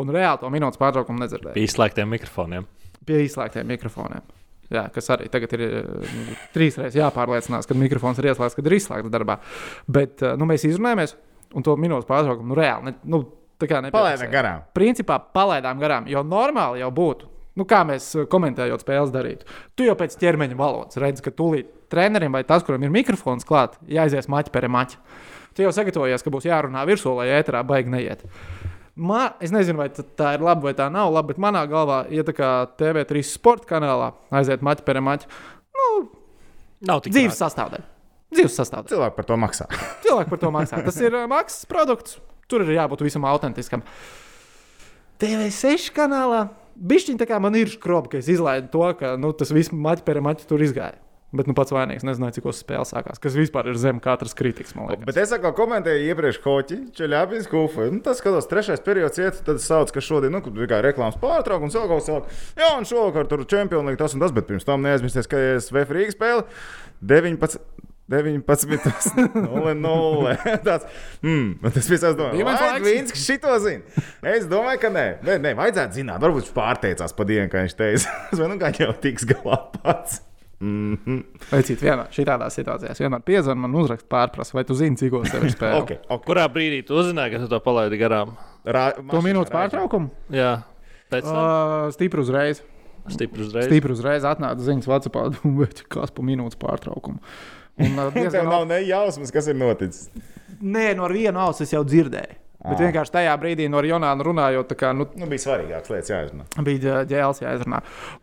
[0.00, 2.64] Un reāli to minūtes pārtraukumu nedzirdēju Pie izslēgtiem mikrofoniem.
[3.06, 4.24] Pie izslēgtiem mikrofoniem.
[4.72, 8.78] Jā, kas arī tagad ir eh, trīs reizes jāpārliecinās, kad mikrofons ir ieslēgts, kad ir
[8.78, 9.36] izslēgts darbā.
[9.90, 11.16] Bet eh, nu, mēs izrunājamies,
[11.58, 13.22] un to minūtes pārtraukumu nu, reāli ne, nu,
[13.60, 14.32] nepiefiksēju.
[14.32, 14.64] garām.
[14.74, 17.28] Principā palaidām garām, jo normāli jau būtu.
[17.60, 19.60] Nu, kā mēs eh, komentējot spēles darītu?
[19.76, 23.76] Tu jau pēc ķermeņa valodas redzi, ka tūlīt trenerim vai tas, kuram ir mikrofons klāt,
[23.84, 25.02] jāaizies maķi pēc maķa.
[25.52, 28.24] Tu jau sagatavojies, ka būs jārunā virsū, lai ēterā baigi neiet.
[28.96, 32.02] Man, es nezinu, vai ta- tā ir labi vai tā nav labi, bet manā galvā,
[32.12, 35.30] ja tā kā TV3 sporta kanālā aiziet maķi pēc maķa,
[35.78, 35.86] nu,
[36.82, 37.84] Nav tik dzīves sastāvdaļa.
[38.34, 38.90] Dzīves sastāvdaļa.
[38.90, 39.66] Cilvēki par to maksā.
[40.04, 40.80] Cilvēki par to maksā.
[40.82, 42.18] Tas ir maksas produkts.
[42.50, 43.84] Tur ir jābūt visam autentiskam.
[45.22, 49.52] TV6 kanālā bišķiņ tā kā man ir skrobi, ka es izlaidu to, ka nu, tas
[49.54, 50.98] viss maķi pēc maķa tur izgāja.
[51.32, 53.20] Bet nu, pats vainīgs nezināju, cik uz spēles sākās.
[53.22, 54.74] Kas vispār ir zem katras kritikas.
[54.76, 55.06] man liekas.
[55.08, 57.86] Bet es atkal komentēju iepriekš Hoķi, Čeļāpins, Kufa.
[57.88, 61.16] Nu, tas, skatos, trešais periods iet, tad es saucu, ka šodien, nu, kad tikai reklāmas
[61.22, 62.42] pārtraukums, vēl kaut kas tāds.
[62.60, 65.72] Jā, un šovakar tur Champions League tas un tas, bet pirms tam neaizmirsties, ka es
[65.72, 66.44] VF Rīgas spēle
[67.00, 67.64] 19.
[68.12, 68.74] 19,
[69.32, 70.34] 0, 0.
[70.66, 70.88] Tāds,
[71.22, 72.84] mm, tas viss domāju, Dīvains vai laiks.
[72.84, 74.02] Gvīns šito zina?
[74.34, 76.20] Es domāju, ka nē, nē, nē vajadzētu zināt.
[76.20, 80.20] Varbūt viņš pārteicās pa dienu, ka viņš teica, vai nu kā jau tiks galā pats.
[80.62, 81.22] Mm -hmm.
[81.50, 83.00] Veicīt vienmēr šādās situācijās.
[83.02, 85.80] Vienmēr piezvanīt man, uzrakst pārprasa, vai tu zini, cik uz tevis spēlē.
[85.82, 86.26] okay, okay.
[86.28, 88.36] Kurā brīdī tu uzzināji, ka tu to palaidi garām?
[88.64, 90.10] Rā, To minūtes pārtraukumu?
[90.30, 90.62] Jā,
[91.10, 92.62] pēc tam Uh, stipri uzreiz.
[93.08, 93.66] stipri uzreiz.
[93.66, 95.24] Stipri uzreiz atnāca ziņas Vācijā,
[95.60, 97.18] bet kas pa minūtes pārtraukumu.
[97.78, 100.10] Un, uh, Tev diezgan nav ne jausmas, kas ir noticis.
[100.62, 102.38] Nē, no viena auss es jau dzirdēju.
[102.62, 102.82] Bet Ah.
[102.84, 106.44] vienkārši tajā brīdī no Jonāna runājot, tā kā, nu, Nu, bija svarīgākas lietas jāizrunā.
[106.62, 107.80] bija ģē- ģēls jāizrunā.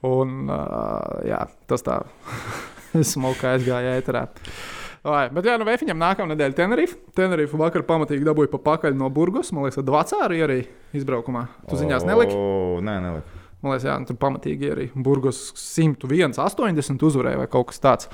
[0.07, 1.97] Un uh, jā, tas tā
[3.13, 4.27] smuka aizgāja ēterā.
[5.03, 6.97] Vai, bet, jā, nu, Vēfiņam nākamā nedēļa Tenerife.
[7.15, 9.51] Tenerife vakar pamatīgi dabūja pa pakaļ no Burgos.
[9.55, 10.57] Man liekas, Dvacāri arī
[10.93, 11.45] izbraukumā.
[11.69, 12.35] Tu ziņās neliki?
[12.35, 13.37] O, Nē, nelika.
[13.63, 18.07] Man liekas, jā, nu, tur pamatīgi arī Burgos 101, 80 uzvarēja vai kaut kas tāds.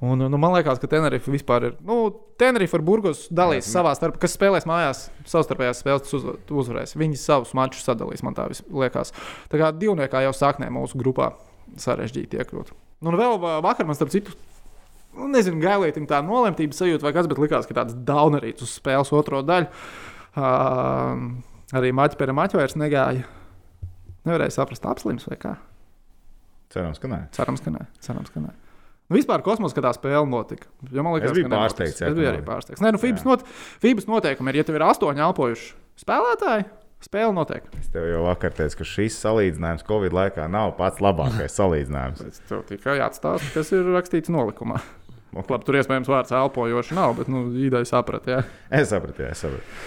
[0.00, 1.74] Un, nu, man liekas, ka Tenerife vispār ir.
[1.84, 2.06] Nu,
[2.40, 6.94] Tenerife ar Burgos dalīs Jā, savā starpā, kas spēlēs mājās, savstarpējās spēles tas uz, uzvarēs.
[6.96, 9.12] Viņi savus mačus sadalīs, man tā liekas.
[9.52, 11.34] Tā kā divniekā jau sāknē mūsu grupā
[11.76, 12.72] sarežģīti iekļūt.
[13.04, 14.32] Nu, un vēl va- vakar man starp citu.
[15.16, 19.12] Nu, nezinu, gailītim tā nolemtības sajūta vai kas, bet likās, ka tāds daunerīts uz spēles
[19.12, 19.68] otro daļu.
[20.30, 21.28] Uh,
[21.76, 23.26] arī maķi pēc maķa vairs negāja.
[24.24, 25.56] Nevarēja saprast, apslims vai kā.
[26.70, 27.24] Cerams, ka nē.
[27.34, 27.86] Cerams, ka nē.
[28.00, 28.54] Cerams, ka nē.
[29.10, 30.68] Nu, vispār kosmosā, kad tā spēle notika.
[30.86, 31.56] Jo man liekas, ka nenotiks.
[31.58, 32.82] pārsteigts, biju ka arī pārsteigts.
[32.84, 33.42] Nē, nu, FIBAS, not,
[33.82, 36.68] FIBAS noteikumi ir, ja tev ir astoņi elpojuši spēlētāji,
[37.02, 37.66] spēle notiek.
[37.80, 42.22] Es tev jau vakar teicu, ka šis salīdzinājums Covid laikā nav pats labākais salīdzinājums.
[42.28, 44.78] Es tev tikai atstāstu, kas ir rakstīts nolikumā.
[45.34, 45.50] Ok.
[45.50, 48.38] Labi, tur iespējams vārds elpojoši nav, bet nu, ideja saprata.
[48.38, 48.40] Jā.
[48.80, 49.78] Es sapratu, jā, es sapratu.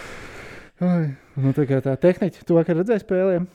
[0.84, 3.48] Ai, nu, tā kā tā tehniķa, tu vakar redzēji spēlēm.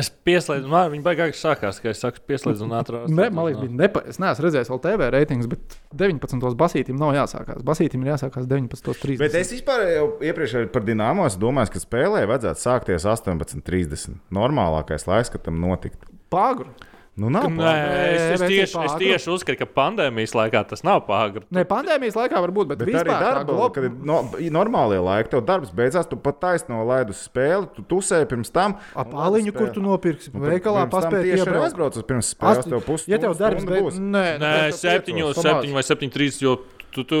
[0.00, 3.04] Es pieslēdzu, man viņa baigās sākās, ka es saku, pieslēdzu un ātrāk.
[3.12, 4.02] Ne, man liekas, bija nepa...
[4.10, 6.48] es neesmu redzējis vēl TV reitings, bet 19.
[6.60, 7.62] basītim nav jāsākās.
[7.66, 9.20] Basītim ir jāsākās 19.30.
[9.22, 14.18] Bet es vispār jau iepriekš par dīnāmo domāju, ka spēlē vajadzētu sākties 18.30.
[14.34, 16.04] Normālākais laiks, kad tam notikt.
[16.32, 16.72] Pāgru.
[17.14, 17.90] Nu, nav Nē, pārāk.
[18.10, 21.44] es, es, tieši, es tieši uzskatu, ka pandēmijas laikā tas nav pāragri.
[21.54, 24.16] Ne, pandēmijas laikā varbūt, bet, Bet bet arī darbā, globa- kad ir no,
[24.50, 28.74] normālie laiki, tev darbs beidzās, tu pat taisno laidus spēli, tu tusēji pirms tam.
[28.98, 30.34] Ap aliņu, kur tu nopirksi.
[30.34, 31.68] Nu, Veikalā paspēji tieši arī iebraukt.
[31.70, 33.10] aizbrauc uz pirms spēles, tev pusi.
[33.14, 36.42] Ja tev darbs beidzas, nē, Nē, septiņos, piecos, septiņi vai septiņi, trīs.
[36.42, 36.58] Jo
[36.94, 37.18] tu, tu,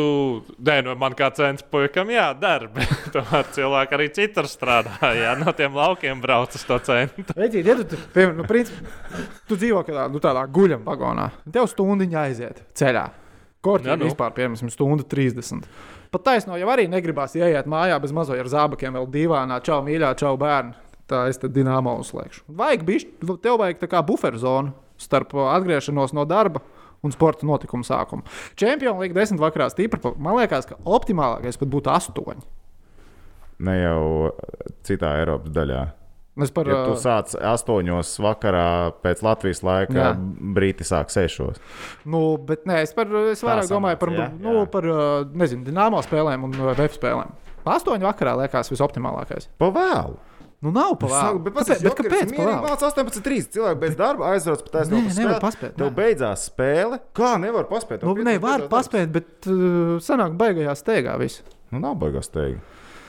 [0.64, 2.68] nē, no man kā cents puikam jādara.
[2.74, 4.94] bet Tomēr cilvēki arī citur strādā.
[5.18, 7.26] Jā, no tiem laukiem brauc uz to centu.
[7.34, 8.78] Veicīt, ja tu, piemēram, nu, princip,
[9.50, 13.08] tu dzīvo kādā nu, tādā guļam vagonā, tev stundiņa aiziet ceļā.
[13.64, 14.10] Korķī Jā, nu.
[14.10, 15.68] vispār, piemēram, stunda 30.
[16.14, 20.12] Pat taisno jau arī negribās ieiet mājā bez mazo ar zābakiem, vēl divānā, čau, mīļā,
[20.20, 20.76] čau, bērni.
[21.10, 22.46] Tā es tad dināmo uzslēgšu.
[22.56, 26.62] Vajag bišķi, tev vajag tā kā buferu zonu starp atgriešanos no darba
[27.04, 28.24] un sporta notikumu sākumu.
[28.56, 30.00] Čempionu līnija desmit vakarā stipra.
[30.00, 32.42] pa- Man liekas, ka optimālākais pat būtu astoņi.
[33.64, 34.32] Ne jau
[34.86, 35.82] citā Eiropas daļā.
[36.42, 40.08] Es par, Ja tu sāc astoņos vakarā pēc Latvijas laika, Jā.
[40.56, 41.60] brīti sāk sešos.
[42.04, 44.70] Nu, bet nē, es, par, es vairāk sanāca, domāju par, jā, nu, jā.
[44.72, 47.30] par uh, nezinu, dināmo spēlēm un VF spēlēm.
[47.64, 49.46] Astoņu vakarā liekas visoptimālākais.
[49.62, 50.18] Pa vēlu.
[50.64, 51.40] Nu, nav pa vēlu.
[51.44, 52.30] Bet, Kāpēc, bet kāpēc?
[52.38, 53.40] Mācās 18.3.
[53.52, 54.88] Cilvēki bez darba aizbrauc pat.
[54.88, 57.00] Nē, uz nevar paspēt, Tev beidzās spēle.
[57.16, 58.06] Kā nevar paspēt?
[58.08, 61.42] Nu, nē, var paspēt, bet uh, sanāk baigajā steigā viss.
[61.68, 62.62] Nu, nav baigās teikt.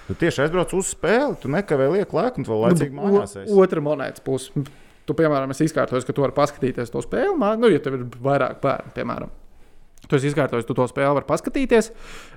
[0.09, 3.37] Tu tieši aizbrauc uz spēli, tu nekavē lieku laiku, un tu vēl laicīgi Nu, mājās.
[3.41, 3.55] esi.
[3.57, 4.65] Otra monētas puse.
[5.05, 7.33] Tu, piemēram, esi izkārtojis, ka tu vari paskatīties to spēli.
[7.39, 9.31] Nu, ja tev ir vairāk bērnu, piemēram.
[10.05, 11.89] Tu esi izkārtojis, tu to spēli vari paskatīties.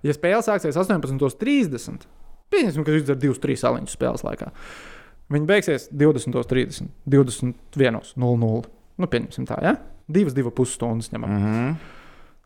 [0.07, 2.07] Ja spēle sāksies 18.30,
[2.55, 4.49] pieņemsim, ka jūs dzirdat 2-3 saliņus spēles laikā.
[5.33, 8.69] Viņi beigsies 20.30, 21.00.
[8.99, 9.75] Nu, pieņemsim tā, ja?
[10.09, 11.31] Divas, divas pusstundas ņemam.
[11.31, 11.75] Mm -hmm.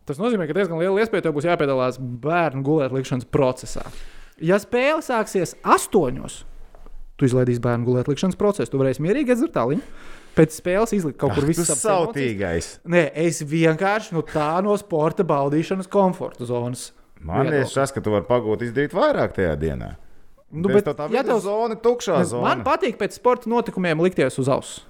[0.04, 3.84] Tas nozīmē, ka diezgan liela iespēja tev būs jāpiedalās bērnu gulētlikšanas procesā.
[4.42, 6.44] Ja spēle sāksies astoņos,
[7.16, 8.72] tu izlaidīsi bērnu gulētlikšanas procesu.
[8.72, 9.80] Tu varēsi mierīgi iedzert tāliņu.
[10.32, 12.70] Pēc spēles izlikt kaut kur Tas visu ir sautīgais.
[12.88, 16.90] Nē, es vienkārši nu, tā no sporta baudīšanas komforta zonas.
[17.20, 19.92] Man liekas, tas, ka tu vari pagūt izdarīt vairāk tajā dienā.
[20.52, 22.44] Nu, bet, tā ja tev, zona tukšā zona.
[22.50, 24.82] man patīk pēc sporta notikumiem likties uz auss.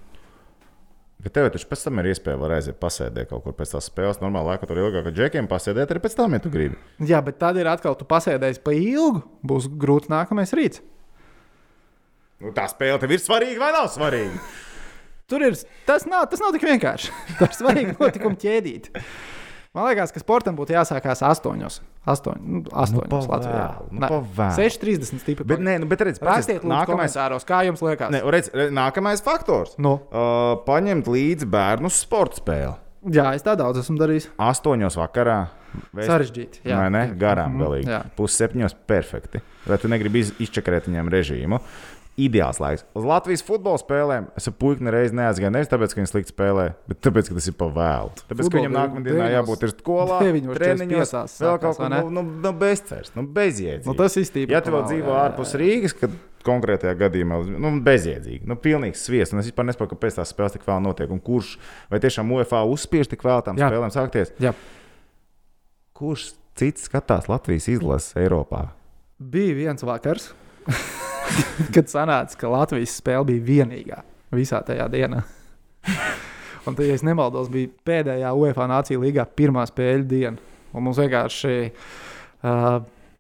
[1.23, 4.19] Bet tev taču pēc tam ir iespēja var aiziet pasēdēt kaut kur pēc tās spēles.
[4.19, 6.75] Normāli laikā tur ilgāk ar džekiem pasēdēt arī pēc tam, ja tu gribi.
[6.99, 10.83] Jā, bet tad ir atkal, tu pasēdēsi pa ilgu, būs grūts nākamais rīts.
[12.43, 14.43] Nu, tā spēle tev ir svarīga vai nav svarīga?
[15.31, 15.55] Tur ir
[15.87, 17.13] tas, nav, tas nav tik vienkārši.
[17.39, 19.05] Tā ir svarīga notikuma ķēdīte.
[19.73, 21.79] Man liekas, ka sportam būtu jāsākās astoņos.
[22.13, 23.63] Astoņ, nu, astoņos pa Latvijā.
[23.95, 24.57] nu, pa vēlu.
[24.59, 25.47] 6,30 stipri.
[25.49, 28.11] Bet, nē, nu, bet redz, Rakstiet, lūdzu, nākamais, komentāros, kā jums liekas.
[28.13, 29.73] ne, redz, nākamais faktors.
[29.79, 32.75] Nu, Uh, paņemt līdzi bērnu sporta spēli.
[33.17, 34.29] jā, es tā daudz esmu darījis.
[34.39, 35.49] Astoņos vakarā.
[35.97, 36.61] Vēst- Sarežģīti.
[36.69, 37.15] Jā, Vai ne?
[37.17, 37.87] Garām Mhm, galīgi.
[37.89, 38.03] jā.
[38.15, 39.41] Pusseptiņos perfekti.
[39.67, 41.61] Vai tu negribi iz- izčakarēt viņam režīmu?
[42.21, 42.83] Ideāls laiks.
[42.93, 45.53] Uz Latvijas futbola spēlēm es ar puiku reizi neaizgāju.
[45.55, 48.11] Nevis tāpēc, ka viņš slikti spēlē, bet tāpēc, ka tas ir pa vēlu.
[48.19, 52.03] Tāpēc, ka Futbolu viņam nākamajā dienā jābūt ir skolā, treniņos, 45 vēl kaut ne?
[52.03, 53.89] nu, nu, nu, bezcērs, nu, bezjēdzīgi.
[53.89, 54.53] Nu, tas īstenībā.
[54.53, 59.41] Ja tu vēl dzīvo ārpus Rīgas, kad konkrētajā gadījumā nu, bezjēdzīgi, nu, pilnīgs sviests, un
[59.41, 61.55] es vispār nesaprotu, kāpēc tās spēles tik vēl notiek, un kurš
[61.93, 63.71] vai tiešām UFA uzspiež tik vēl tām Jā.
[63.71, 64.35] spēlēm sākties.
[64.43, 64.53] Jā.
[65.97, 68.67] Kurš cits skatās Latvijas izlases Eiropā?
[69.23, 70.33] Bija viens vakars,
[71.75, 74.03] kad sanāca, ka Latvijas spēle bija vienīgā
[74.35, 75.23] visā tajā dienā.
[76.67, 80.51] Un, tad, ja es nemaldos, bija pēdējā UEFA Nācija līgā pirmā spēļu diena.
[80.73, 82.77] Un mums vienkārši uh,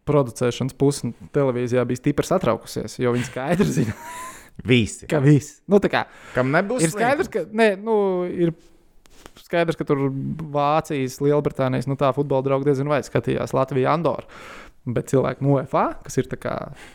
[0.08, 3.96] producēšanas puse televīzijā bija stipri satraukusies, jo viņi skaidri zina,
[4.68, 5.08] Visi.
[5.10, 5.60] ka viss.
[5.70, 7.96] Nu, kā Kam nebūs ir skaidrs, ka, nē, nu,
[8.30, 8.54] ir
[9.42, 10.06] skaidrs, ka tur
[10.54, 14.28] Vācijas, Lielbritānijas, nu tā futbola draugi diezgan vai skatījās Latviju, Andoru.
[14.82, 16.26] Bet cilvēki no UFA, kas ir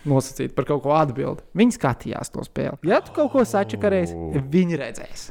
[0.08, 2.90] nosacīti par kaut ko atbildēt, viņi skatījās to spēli.
[2.90, 4.18] Ja tu kaut ko sačakarēsi,
[4.52, 5.30] viņi redzēs.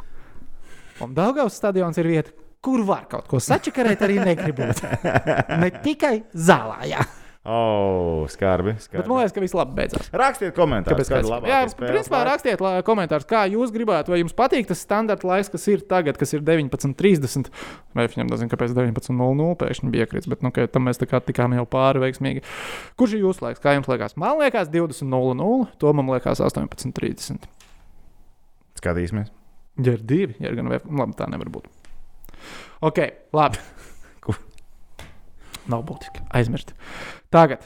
[1.04, 2.32] Un Daugavas stadions ir vieta,
[2.64, 4.80] kur var kaut ko sačakarēt, arī negribot.
[5.62, 6.88] ne tikai zālē.
[6.94, 7.04] Jā.
[7.46, 8.72] O, skarbi.
[8.82, 8.98] skarbi.
[9.04, 10.08] Bet man liekas, ka viss labi beidzās.
[10.10, 14.34] Rakstiet komentārus, kāda ir labākā Jā, principā rakstiet la- komentārus, kā jūs gribētu, vai jums
[14.34, 17.52] patīk tas standarta laiks, kas ir tagad, kas ir 19.30.
[17.94, 21.54] Vai viņam nezinu, kāpēc 19.00 pēkšņi bija iekrits, bet nu, tam mēs tā kā tikām
[21.54, 22.42] jau pāri veiksmīgi.
[22.98, 23.62] Kurš ir jūsu laiks?
[23.62, 24.18] Kā jums liekas?
[24.18, 27.46] Man liekas 20.00, to man liekas 18.30.
[28.82, 29.30] Skatīsimies.
[29.78, 31.70] Ja ir divi, ja ir gan vēl, labi, tā nevar būt.
[32.82, 33.04] Ok,
[33.36, 33.62] labi.
[35.66, 36.20] Nav būtiski.
[36.30, 36.68] Aizmirst.
[37.32, 37.64] Tagad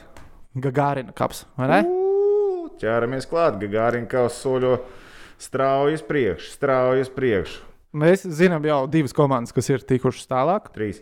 [0.57, 1.81] Gagārina kaps, vai ne?
[1.85, 4.79] Ū, Ķeramies klāt, Gagārina kaut soļo
[5.41, 7.61] strauji uz priekšu, strauji uz priekšu.
[8.01, 10.71] Mēs zinām jau divas komandas, kas ir tikušas tālāk.
[10.73, 11.01] Trīs.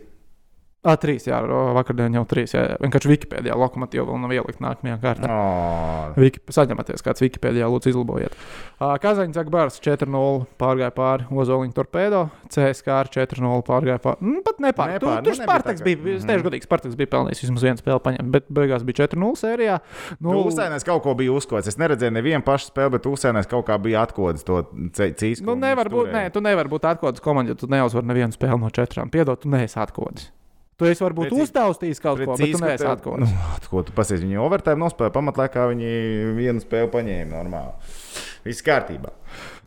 [0.80, 1.36] Ah, trīs, jā,
[1.76, 2.54] vakardien jau trīs.
[2.56, 2.76] Jā, jā.
[2.80, 5.28] vienkārši Wikipēdijā lokomotīva vēl nav ielikt nākamajā kārtā.
[5.28, 8.32] Oh, Viki, saņematies, kāds Wikipēdijā lūdzu izlabojiet.
[8.80, 14.24] Uh, Kazaņš Zagbārs 4-0 pārgāja pāri Ozoliņu torpēdo, CSK ar 4-0 pārgāja pāri.
[14.24, 14.94] Mm, pat nepār.
[14.94, 16.30] Nepār, Tur, nu tur Spartaks bija, es Mhm.
[16.32, 19.78] teikšu godīgi, Spartaks bija pelnījis vismaz vienu spēli paņemt, bet beigās bija 4-0 sērijā.
[20.18, 21.68] Nu, Uzsēnēs kaut ko bija uzkods.
[21.68, 25.44] Es neredzēju nevienu pašu spēli, bet Uzsēnēs kaut kā bija atkodis to cīņu.
[25.44, 28.72] Nu, nevar būt, nē, tu nevari būt atkodas komanda, ja tu neuzvari nevienu spēli no
[28.72, 29.12] četrām.
[29.12, 30.30] Piedod, tu neesi atkodas.
[30.80, 33.32] Tu esi varbūt Pret cik- uztaustījis kaut ko, bet tu neesi Nu, atkodas.
[33.68, 34.22] ko tu pasies?
[34.24, 35.90] Viņi overtime nospēlēja, pamatlaikā viņi
[36.38, 37.74] vienu spēli paņēma normāli.
[38.48, 39.12] Viss kārtībā.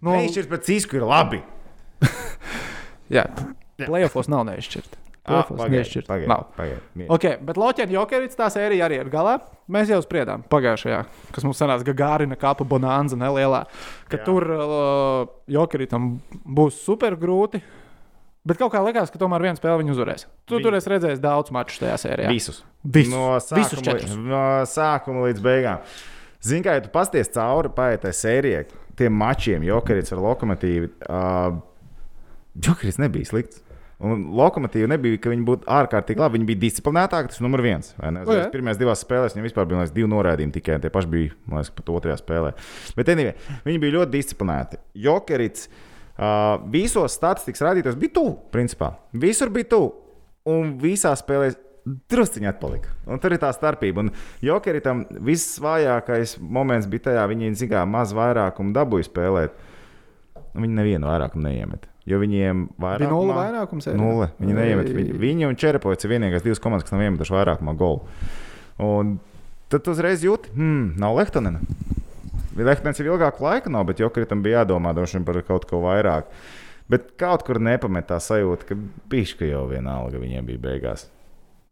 [0.01, 1.43] Nu, Nu, Neizšķirs pret Cisku ir labi.
[3.13, 3.23] jā,
[3.85, 4.97] playoffs nav neizšķirt.
[5.23, 6.03] Ah, neizšķirt.
[6.09, 6.49] pagaid, Nav.
[6.57, 7.07] pagaid, pagaid.
[7.15, 9.37] Ok, bet Loķēna Jokerits tā sērija arī ir galā.
[9.71, 10.97] Mēs jau spriedām pagājušajā,
[11.31, 13.61] kas mums sanāca Gagārina kapa bonanza nelielā,
[14.11, 14.17] ka.
[14.19, 14.25] Jā.
[14.27, 17.61] tur uh, Jokeritam būs super grūti.
[18.43, 20.25] Bet kaut kā likās, ka tomēr viena spēle viņu uzvarēs.
[20.45, 22.27] Tu Viņi- tur esi redzējis daudz maču tajā sērijā.
[22.27, 22.63] Visus.
[22.83, 23.11] Visus.
[23.13, 24.09] No Visus sākuma, četrus.
[24.11, 25.79] līdz, no sākuma līdz beigām.
[26.43, 28.65] Zini, kā ja tu pasties cauri paietē sērijai,
[28.99, 30.89] tiem mačiem, Jokerits ar lokomotīvu.
[31.07, 31.61] Uh,
[32.59, 33.61] Jokerits nebija slikts.
[34.03, 36.37] Un lokomotīva nebija, ka viņi būtu ārkārtīgi labi.
[36.37, 37.93] Viņi bija disciplinētāki, tas ir numur viens.
[37.97, 38.25] vai ne?
[38.25, 38.43] O, jā.
[38.43, 40.81] Uzreiz Pirmajās divās spēlēs viņiem vispār bija liekas, divi noraidījumi tikai.
[40.83, 42.51] Tie paši bija, man liekas, pat otrajā spēlē.
[42.97, 44.81] Bet anyway, viņi bija ļoti disciplinēti.
[45.07, 45.92] Jokerits uh,
[46.73, 48.93] visos statistikas rādītājos bija tuvu, principā.
[49.13, 49.93] Visur bija tuvu.
[50.53, 51.53] Un visā spēlē
[52.11, 52.91] drusciņā atpalika.
[53.09, 54.03] Un tur ir tā starpība.
[54.03, 54.11] Un
[54.43, 59.55] Jokeritam visvājākais moments bija tajā, viņi zināmā maz vairākumu dabūja spēlēt.
[60.53, 61.87] Un Viņi nevienu vairākumu neiemet.
[62.05, 63.87] Jo viņiem vairāk Bija nulle vairākums.
[63.97, 64.29] Nulle.
[64.37, 64.89] Viņi neiemet.
[64.91, 64.95] Ei.
[64.99, 68.03] Viņi, viņi un Čerepovs ir vienīgās divas komandas, kas nav iemetuši vairākumā golu.
[68.83, 69.15] Un
[69.71, 71.63] tad uzreiz jūti, hmm, nav Lehtonena.
[72.57, 74.93] Lehtons jau ilgāku laiku nav, bet Jokritam bija jādomā
[75.25, 76.29] par kaut ko vairāk.
[76.91, 78.77] Bet kaut kur nepamet tā sajūta, ka
[79.09, 81.07] pišķi jau vienalga viņiem bija beigās.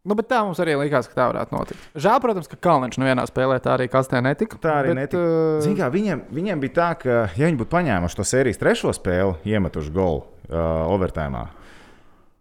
[0.02, 1.82] Nu, bet tā mums arī likās, ka tā varētu notikt.
[1.94, 4.58] Žēl, protams, ka Kalniņš nevienā spēlē tā arī kastē netika.
[4.58, 5.20] Tā arī bet, netika.
[5.22, 8.94] uh, Zini, kā, viņiem, viņiem bija tā, ka, ja viņi būtu paņēmuši to sērijas trešo
[8.98, 11.44] spēli, iemetuši golu uh, overtime,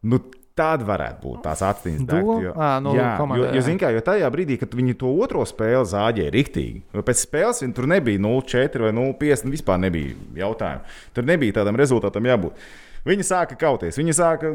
[0.10, 0.24] nu,
[0.58, 2.06] tad varētu būt tās atziņas.
[2.10, 3.66] Do- Ā, nu, jā, komandai, jo, jo, jā.
[3.70, 7.64] zini kā, jo tajā brīdī, kad viņi to otro spēli zāģēja riktīgi, jo pēc spēles
[7.64, 10.82] viņi tur nebija 0-4 vai 0-5, nu, vispār nebija jautājumu.
[11.14, 12.54] Tur nebija tādam rezultātam jābūt.
[13.02, 14.52] Viņi sāka kauties, viņi sāka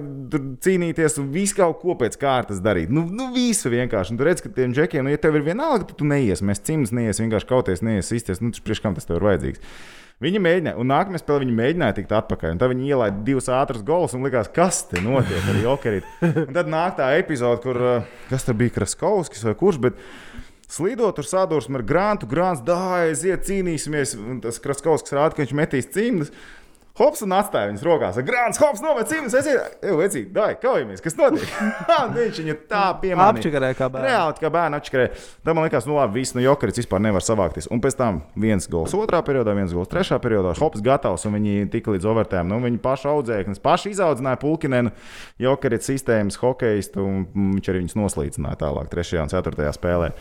[0.62, 2.92] cīnīties un visu kaut ko pēc kārtas darīt.
[2.94, 4.14] Nu, nu visu vienkārši.
[4.14, 6.62] Un tu redz, ka tiem džekiem, nu, ja tev ir vienalga, tad tu neies, mēs
[6.62, 8.38] cimds neies, vienkārši kauties, neies, izties.
[8.44, 9.64] Nu, tas priekš kam tas tev ir vajadzīgs.
[10.24, 12.54] Viņi mēģināja, un nākamajā spēlē viņi mēģināja tikt atpakaļ.
[12.56, 16.12] Tad viņi ielaida divus ātrus golus un likās, kas te notiek ar Jokerītu.
[16.46, 19.82] Un tad nāk tā epizode, kur uh, kas tur bija Kraskovskis vai kurš.
[19.84, 20.00] Bet,
[20.66, 24.16] Slīdot ar sadursmi ar grāmatu, grāmatas dāvā, aiziet, cīnīsimies.
[24.42, 26.32] Tas Kraskovskis rāda, ka viņš metīs cimdus.
[26.96, 28.18] Hops un atstāja viņas rokās.
[28.24, 28.80] Grāns, hops,
[29.10, 29.34] cimdus.
[29.36, 31.50] Es jau vecīgi, dai, kaujamies, kas notiek.
[32.16, 33.34] Viņš viņu tā piemānīja.
[33.34, 34.08] Apčakarē kā bērns.
[34.08, 35.10] Reāli, kā bērnu atšķirēja.
[35.44, 37.68] Tad man liekas, nu labi, viss no jokarits vispār nevar savākties.
[37.74, 40.54] Un pēc tam viens gols otrā periodā, viens gols trešā periodā.
[40.56, 42.48] Hops gatavs, un viņi tika līdz overtēm.
[42.48, 44.94] Nu, viņi paši audzēknis, paši izaudzināja pulkinenu,
[45.42, 47.26] jokarits sistēmas hokeistu, un
[47.58, 50.14] viņš arī viņus noslīcināja tālāk trešajā un ceturtajā spēlē.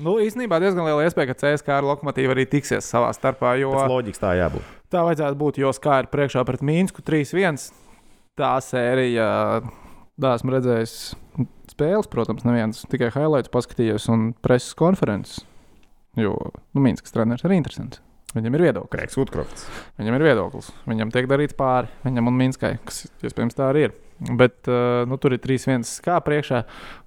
[0.00, 3.54] Nu, īstenībā diezgan liela iespēja, ka CSK ar lokomotīvu arī tiksies savā starpā.
[3.60, 4.72] Jo Tas loģiski tā jābūt.
[4.92, 7.60] Tā vajadzētu būt, jo kā ir priekšā pret Mīnsku 3-1.
[8.34, 9.26] Tā sērija,
[10.20, 10.96] tā esmu redzējis
[11.70, 15.44] spēles, protams, neviens tikai highlights paskatījos un preses konferences.
[16.18, 18.02] Jo nu, Mīnskas treneris ir interesants.
[18.34, 18.90] Viņam ir viedoklis.
[18.90, 19.66] Kreigs Utkrofts.
[20.00, 20.72] Viņam ir viedoklis.
[20.90, 23.94] Viņam tiek darīts pāri viņam un Minskai, kas iespējams tā arī ir.
[24.34, 24.66] Bet
[25.06, 26.64] nu, tur ir 3-1 kā priekšā,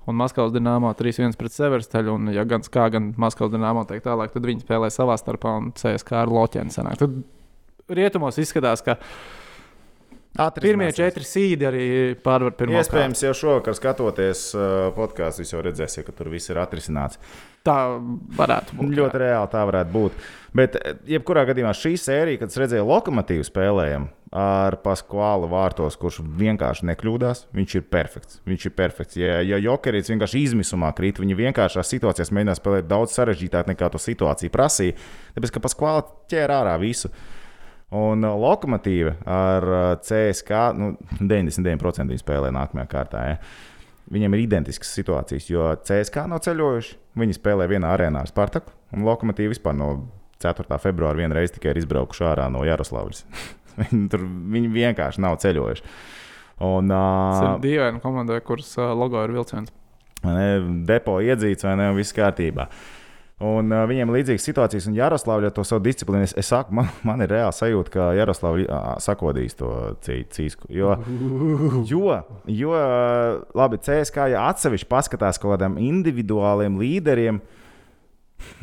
[0.08, 2.16] un Maskavas dīnāmā 3-1 pret Severstaļu.
[2.16, 5.74] Un, ja gan kā, gan Maskavas dīnāmā teikt tālāk, tad viņi spēlē savā starpā un
[5.76, 7.00] CSK ar Loķēnu sanāk.
[7.04, 7.20] Tad
[7.90, 8.98] rietumos izskatās, ka
[10.62, 11.86] pirmie četri sīdi arī
[12.24, 16.62] pārvar pirmo Iespējams, jau šovakar skatoties uh, podkāstu, jūs jau redzēsiet, ka tur viss ir
[16.62, 17.18] atrisināts.
[17.18, 17.46] kārtu.
[17.68, 17.98] Tā
[18.38, 18.94] varētu būt.
[18.96, 20.28] Ļoti reāli tā varētu būt.
[20.56, 26.22] Bet, eh, jebkurā gadījumā, šī sērija, kad es redzēju lokomotīvu spēlējumu ar Paskālu vārtos, kurš
[26.40, 28.40] vienkārši nekļūdās, viņš ir perfekts.
[28.48, 29.20] Viņš ir perfekts.
[29.20, 34.02] Ja, ja Jokerits vienkārši izmisumā krīt, viņi vienkāršās situācijās mēģina spēlēt daudz sarežģītāk nekā to
[34.02, 34.96] situāciju prasīja,
[35.36, 37.12] tāpēc ka Paskāla ķēra ārā visu.
[37.96, 43.24] Un uh, lokomotīva ar uh, CSK nu, 99% viņi spēlē nākamajā kārtā.
[43.30, 43.38] Ja.
[44.12, 46.98] Viņiem ir identiskas situācijas, jo CSK nav ceļojuši.
[47.20, 49.90] Viņi spēlē vienā arēnā ar Spartaku, un lokomotīva vispār no
[50.44, 50.68] 4.
[50.84, 53.24] februāra vienreiz tikai ir izbraukuši ārā no Jaroslavas.
[53.82, 54.24] viņi, tur,
[54.54, 55.88] viņi vienkārši nav ceļojuši.
[56.68, 59.72] Un, Tas ir uh, dīvaini komandai, kuras uh, logo ir vilciens.
[60.26, 60.48] ne,
[60.90, 62.68] depo iedzīts vai ne, viss kārtībā.
[63.38, 66.26] Un uh, viņiem ir līdzīgas situācijas, un Jaroslavs to savu disciplīnu.
[66.26, 68.66] Es, es saku, man, man ir reāli sajūta, ka Jaroslavs
[69.06, 69.70] sakodīs to
[70.06, 70.72] cī- cīsku.
[70.74, 70.96] Jo,
[71.92, 72.18] jo,
[72.50, 72.82] jo
[73.58, 77.38] labi, CSK, ja atsevišķi paskatās kaut kādiem individuāliem līderiem,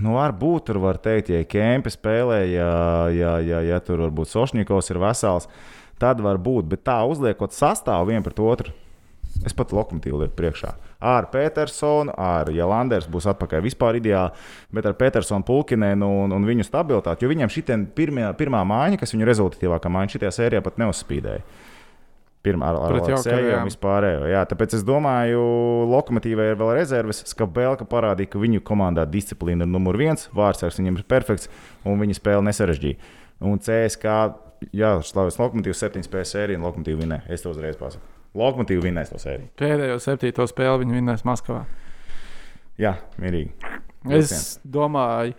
[0.03, 2.75] nu, varbūt tur var teikt, ja Kempe spēlē, ja,
[3.15, 5.47] ja, ja, ja tur varbūt Sošņikovs ir vesels,
[6.03, 6.67] tad var būt.
[6.75, 8.75] Bet tā uzliekot sastāvu vienu pret otru,
[9.43, 10.71] es pat lokomotīvu lieku priekšā.
[11.05, 14.33] Ar Petersonu, ar Jalanders būs atpakaļ vispār ideāli,
[14.75, 17.65] bet ar Petersonu, Pulkinēnu un, un viņu stabilitāti, jo viņam šī
[17.97, 21.45] pirmā, mājiņa, kas viņu rezultatīvākā mājiņa šajā sērijā pat neuzspīdēja.
[22.45, 22.77] Pirmā ar,
[23.63, 24.27] un vispārējo.
[24.29, 25.41] Jā, tāpēc es domāju,
[25.89, 27.23] Lokomotīvai ir vēl rezerves.
[27.31, 31.49] Skabelka parādīja, ka viņu komandā disciplīna ir numur viens, vārdsargs viņam ir perfekts
[31.89, 33.01] un viņa spēle nesarežģīja.
[33.49, 34.19] Un CSK,
[34.77, 37.25] jā, Slavas Lokomotīvs 7 spēles sēriju un Lokomotīva vinē.
[37.33, 38.14] Es to uzreiz pasaku.
[38.35, 39.51] Lokomotīva vinnēs to sēriju.
[39.61, 41.65] Pēdējo septīto spēli viņi vinnēs Maskavā.
[42.83, 43.53] Jā, mierīgi.
[44.15, 45.37] Es domāju,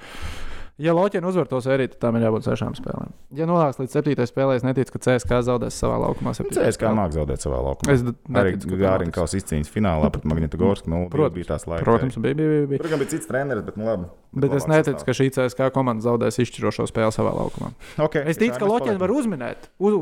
[0.77, 3.11] ja Loķina uzvar to sēriju, tad tam ir jābūt sešām spēlēm.
[3.38, 6.33] Ja nonāks līdz septītajai spēlē, es neticu, ka CSK zaudēs savā laukumā.
[6.35, 6.91] CSK spēlē.
[6.99, 7.93] māk zaudēt savā laukumā.
[7.95, 10.91] Es Arī neticu, ka tā Gārina kaut izcīnījās finālā pret Magnitogorsku.
[10.91, 11.35] Nu, Protams.
[11.38, 11.85] bija tās laiks.
[11.88, 12.67] Protams, bija, bija, bija.
[12.75, 12.89] bija.
[12.91, 14.09] Gan bija cits treneris, bet nu labi.
[14.35, 17.71] Bet es neticu, ka šī CSK komanda zaudēs izšķirošo spēli savā laukumā.
[18.03, 19.95] Okay, Es ticu, ka Loķina var uzminēt, uz,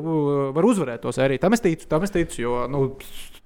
[0.57, 1.39] var uzvarēt to sēriju.
[1.43, 2.81] Tam es ticu, tam es ticu jo nu,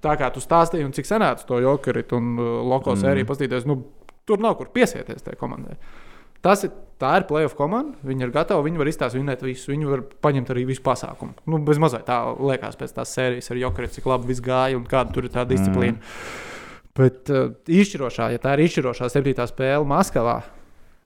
[0.00, 3.02] tā kā tu stāstīji, un cik senāts to Jokerit un uh, Loko Mm.
[3.04, 3.82] sēriju pastīties, nu,
[4.24, 5.76] tur nav kur piesieties tajai komandai.
[6.44, 7.98] Tas ir, tā ir playoff komanda.
[8.06, 9.72] Viņi ir gatavi, viņi var izstāstīt, vinēt visu.
[9.72, 11.34] Viņi var paņemt arī visu pasākumu.
[11.50, 14.86] Nu, bez mazliet tā liekas pēc tās sērijas ar Jokeru, cik labi viss gāja un
[14.88, 15.98] kāda tur ir tā disciplīna.
[15.98, 16.46] Mm.
[16.98, 20.40] Bet uh, izšķirošā, ja tā ir izšķirošā septītā spēle Maskavā,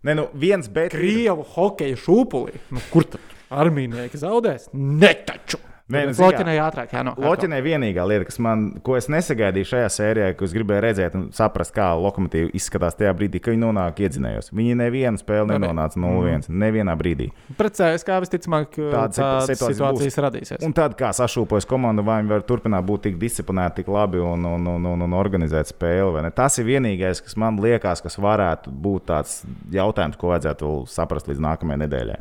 [0.03, 0.91] Nē, nu viens bet.
[0.91, 2.59] Krievu hokeja šūpulī.
[2.75, 3.23] Nu, kur tad
[3.55, 4.67] armīnieki zaudēs?
[4.75, 5.61] Netaču!
[5.91, 7.19] Nē, nu, Loķinai ātrāk jānāk.
[7.21, 11.25] Loķinē vienīgā lieta, kas man, ko es nesagaidīju šajā sērijā, ko es gribēju redzēt un
[11.35, 14.53] saprast, kā lokomotīva izskatās tajā brīdī, kad viņi nonāk iedzinējos.
[14.55, 15.73] Viņi nevienu spēli Nebija.
[15.73, 16.49] nenonāca 0-1.
[16.63, 17.29] Nevienā brīdī.
[17.59, 19.19] Pret CSK visticamāk Tādas
[19.51, 20.63] situācijas situācijas radīsies.
[20.67, 24.47] Un tad, kā sašūpojas komanda, vai viņi var turpināt būt tik disciplinēti, tik labi un,
[24.49, 26.23] un, un, un, un organizēt spēli.
[26.37, 29.37] Tas ir vienīgais, kas man liekas, kas varētu būt tāds
[29.75, 32.19] jautājums, ko vajadzētu saprast līdz nākamajai nedēļai.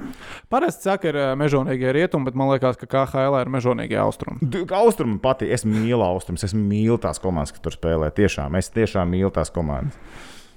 [0.51, 4.49] Parasti saka, ir ā, mežonīgie rietumi, bet man liekas, ka KHL ir mežonīgie austrumi.
[4.73, 5.53] Austrumi patīk.
[5.55, 8.09] Es mīlu austrumus, es mīlu tās komandas, kas tur spēlē.
[8.17, 9.95] Tiešām, es tiešām mīlu tās komandas.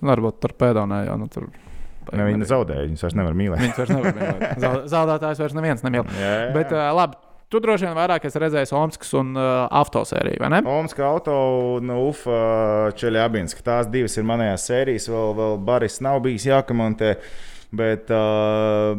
[0.05, 1.47] Varbūt tur pēdonē jau nu, tur.
[2.13, 3.63] Ne, viņi zaudēja, viņus vairs nevar mīlēt.
[3.63, 4.59] Viņus vairs nevar mīlēt.
[4.61, 6.03] Zau- Zaudētājs vairs neviens nemīl.
[6.19, 6.51] Jā, jā.
[6.53, 7.17] Bet uh, labi,
[7.49, 9.47] tu droši vien vairāk esi redzējis Omskas un uh,
[9.81, 10.61] autosēriju, vai ne?
[10.69, 11.37] Omska auto
[11.79, 12.43] un Ufa
[13.01, 13.65] Čeļabinska.
[13.65, 15.09] Tās divas ir manējās sērijas.
[15.15, 17.15] Vēl, vēl Baris nav bijis jākomentē.
[17.75, 18.95] Bet, uh,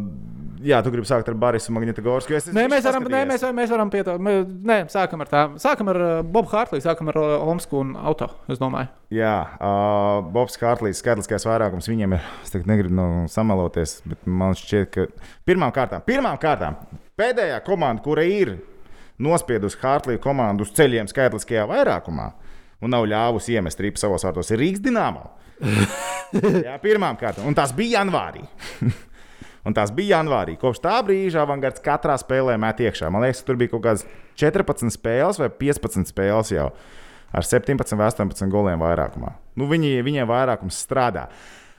[0.66, 2.34] jā, tu gribi sākt ar Barisu Magnitogorsku.
[2.36, 4.16] es Nē, mēs varam, nē, mēs, mēs varam pie tā.
[4.20, 5.44] mē- Nē, sākam ar tā.
[5.62, 8.30] Sākam ar Bobu Hārtlī, sākam ar Omsku un auto.
[8.50, 12.22] Es domāju, Jā, uh, Bobs Kārtlīs, skaitliskais vairākums viņam ir.
[12.44, 15.06] Es tagad negribu nu, samaloties, bet man šķiet, ka
[15.48, 16.76] pirmām kārtām, pirmām kārtām
[17.18, 18.58] pēdējā komanda, kura ir
[19.22, 22.32] nospiedusi Hārtlī komandu uz ceļiem skaitliskajā vairākumā
[22.84, 25.30] un nav ļāvusi iemest ripu savos vārtos, ir Rīgas Dienāmo.
[26.68, 28.46] Jā, pirmām kārtām, un tas bija janvārī.
[29.66, 30.60] Un tas bija janvārī.
[30.62, 33.10] Kopš tā brīža avangards katrā spēlē met iekšā.
[33.10, 34.04] Man liekas, ka tur bija kaut kādas
[34.38, 36.68] 14 spēles vai 15 spēles jau
[37.36, 39.34] ar 17 vai 18 goliem vairākumā.
[39.58, 41.26] Nu, viņi, viņiem vairākums strādā.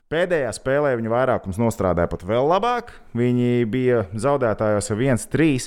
[0.06, 2.92] Pēdējā spēlē viņa vairākums nostrādāja pat vēl labāk.
[3.18, 5.64] Viņi bija zaudētājos ar 1-3.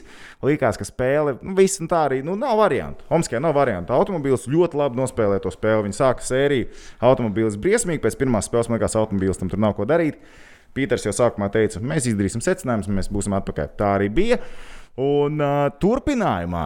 [0.47, 3.03] Likās, ka spēle, nu, viss tā arī nu, nav variantu.
[3.11, 3.91] Omskijā nav variantu.
[3.97, 5.89] Automobīls ļoti labi nospēlēja to spēli.
[5.89, 6.69] Viņi sāka sēriju.
[7.09, 7.99] Automobīls briesmīgi.
[8.05, 10.23] Pēc pirmās spēles man liekas, automobīls tam tur nav ko darīt.
[10.71, 13.73] Pīters jau sākumā teica, mēs izdarīsim secinājumus, mēs būsim atpakaļ.
[13.75, 14.39] Tā arī bija.
[15.03, 16.63] Un uh, turpinājumā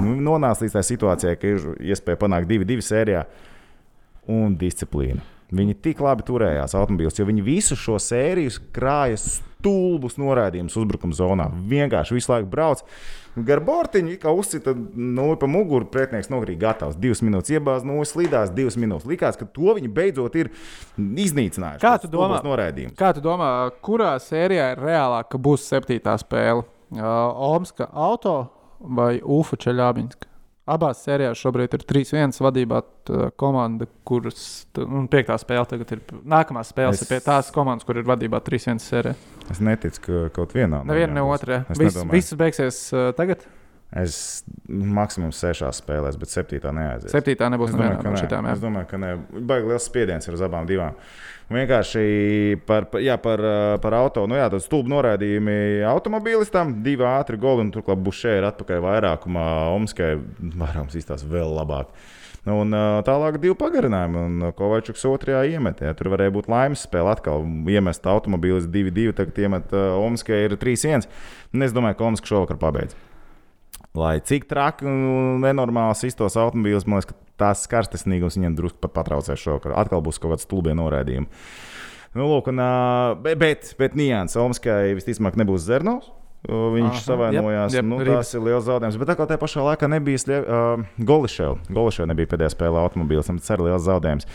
[0.00, 3.22] nu, nonāca līdz tā situācijai, ka ir iespēja panākt divi, divi sērijā
[4.34, 5.35] un disciplīna.
[5.54, 11.46] Viņi tik labi turējās automobīļos, jo viņi visu šo sēriju krāja stulbus norādījumus uzbrukuma zonā.
[11.70, 12.82] Vienkārši visu laiku brauc.
[13.46, 16.96] Gar bortiņu, kā uzsita no pa muguru, pretinieks nokrīt gatavs.
[16.98, 19.06] Divas minūtes iebāzts, no slīdās divas minūtes.
[19.06, 20.50] Likās, ka to viņi beidzot ir
[20.96, 21.82] iznīcinājuši.
[21.84, 22.40] Kā tu domā?
[22.98, 23.50] Kā tu domā,
[23.84, 26.64] kurā sērijā ir reālāk, ka būs septītā spēle?
[26.94, 27.02] Uh,
[27.52, 28.38] Omska auto
[28.80, 30.35] vai Ufa Čeļābinska?
[30.66, 32.80] Abās sērijās šobrīd ir 3-1 vadībā
[33.38, 36.00] komanda, kuras un piektā spēle tagad ir.
[36.26, 39.14] Nākamā spēle Es- ir pie tās komandas, kur ir vadībā 3-1 sērijā.
[39.50, 41.60] Es neticu, ka kaut vienā no Neviena, ne otrā.
[41.78, 43.46] Viss, viss beigsies uh, tagad.
[43.94, 47.14] Es maksimums sešās spēlēs, bet septītā neaizies.
[47.14, 48.48] Septītā nebūs ka no šitām.
[48.50, 49.12] Es domāju, ka nē.
[49.46, 50.98] Baigi liels spiediens ir uz abām divām.
[51.46, 54.24] Vienkārši par, jā, par, ā, par auto.
[54.26, 56.80] Nu, jā, tas stulbi norādījumi automobilistam.
[56.82, 59.46] Divi ātri goli, un turklāt būs šeit atpakaļ vairākumā.
[59.76, 60.16] Omskai
[60.58, 61.92] vairākums izstāsta vēl labāk.
[62.46, 65.90] Un uh, tālāk divi pagarinājumi, un Kovačuks otrajā iemetē.
[65.98, 67.46] Tur varēja būt laimes spēle atkal.
[67.70, 71.06] Iemest automobīlis 2-2, tagad iemet uh, Omskē ir 3-1.
[71.54, 72.94] Un es domāju, ka Omska šovakar pabeidz.
[73.96, 78.94] Lai cik traki un nenormāls iztos automobīlis, man liekas, ka tās karstesnīgums viņiem drusku pat
[78.96, 79.76] patraucēs šovakar.
[79.80, 81.28] Atkal būs kaut kāds stulbie noraidījumi.
[82.16, 82.62] Nu, lūk, un,
[83.24, 86.12] bet, bet, bet nianses Omskai visticamāk nebūs Zernovs.
[86.46, 87.74] Viņš Aha, savainojās.
[87.74, 88.28] jep, jep, nu, Rīgas.
[88.28, 88.98] tas ir liels zaudējums.
[89.00, 91.70] Bet tā kā tajā pašā laikā nebija uh, Goliševs.
[91.74, 93.32] Goliševs nebija pēdējā spēlē automobīlis.
[93.32, 94.28] Tas ir liels zaudējums.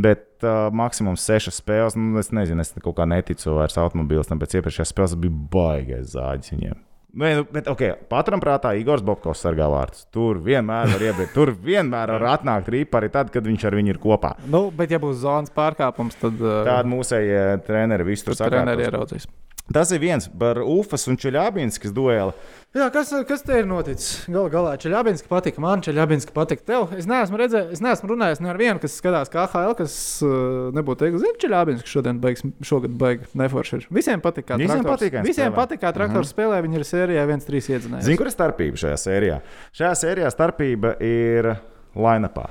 [0.00, 1.98] Bet uh, maksimums sešas spēles.
[2.00, 4.32] Nu, es nezinu, es kaut kā neticu vairs automobīlis.
[4.40, 6.78] Pēc iepriekšējās spēles bija baigais zāģis viņiem.
[7.10, 10.04] Nē, nu, bet, okay, paturam prātā, Igors Bobkovs sargā vārdus.
[10.14, 11.32] Tur vienmēr var iebraukt.
[11.34, 14.36] Tur vienmēr var atnākt rīpa arī tad, kad viņš ar viņu ir kopā.
[14.46, 18.86] Nu, bet, ja būs zonas pārkāpums, tad uh, Tāda mūsējie treneri visu tur tur treneri
[18.86, 18.94] sakārtos.
[18.94, 19.28] ieraudzīs.
[19.70, 22.32] Tas ir viens par Ufas un Čeļābinskas dueli.
[22.74, 24.24] Jā, kas, kas te ir noticis?
[24.30, 26.94] Galu galā Čeļabinska patika man, Čeļabinska patika tev.
[26.98, 29.94] Es neesmu redzējis, es neesmu runājis ne ar vienu, kas skatās KHL, kas
[30.26, 33.84] uh, nebūtu teicis, zinu, Čeļabinska šodien beigs, šogad beigas neforši.
[33.94, 38.06] Visiem patika, Visiem kā Visiem patika, kā traktors spēlē, viņi ir sērijā 1-3 iedzinājumi.
[38.06, 39.38] Zini, kur ir starpība šajā sērijā?
[39.82, 41.52] Šajā sērijā starpība ir
[41.98, 42.48] line-upā.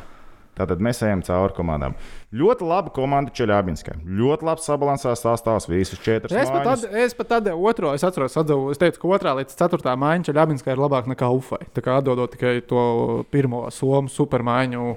[0.60, 1.96] Tātad mēs ejam cauri komandām.
[2.36, 3.96] Ļoti laba komanda Čeļābinskai.
[4.20, 6.36] Ļoti labi sabalansēts sastāvs, visas četras.
[6.36, 9.56] Es pat, tad, es pat tādu otro, es atceros, atdevu, es teicu, ka otrā līdz
[9.60, 11.64] ceturtā maiņa Čeļabinska ir labāka nekā Ufai.
[11.76, 12.84] Tā kā atdodot tikai to
[13.32, 14.94] pirmo somu supermaiņu.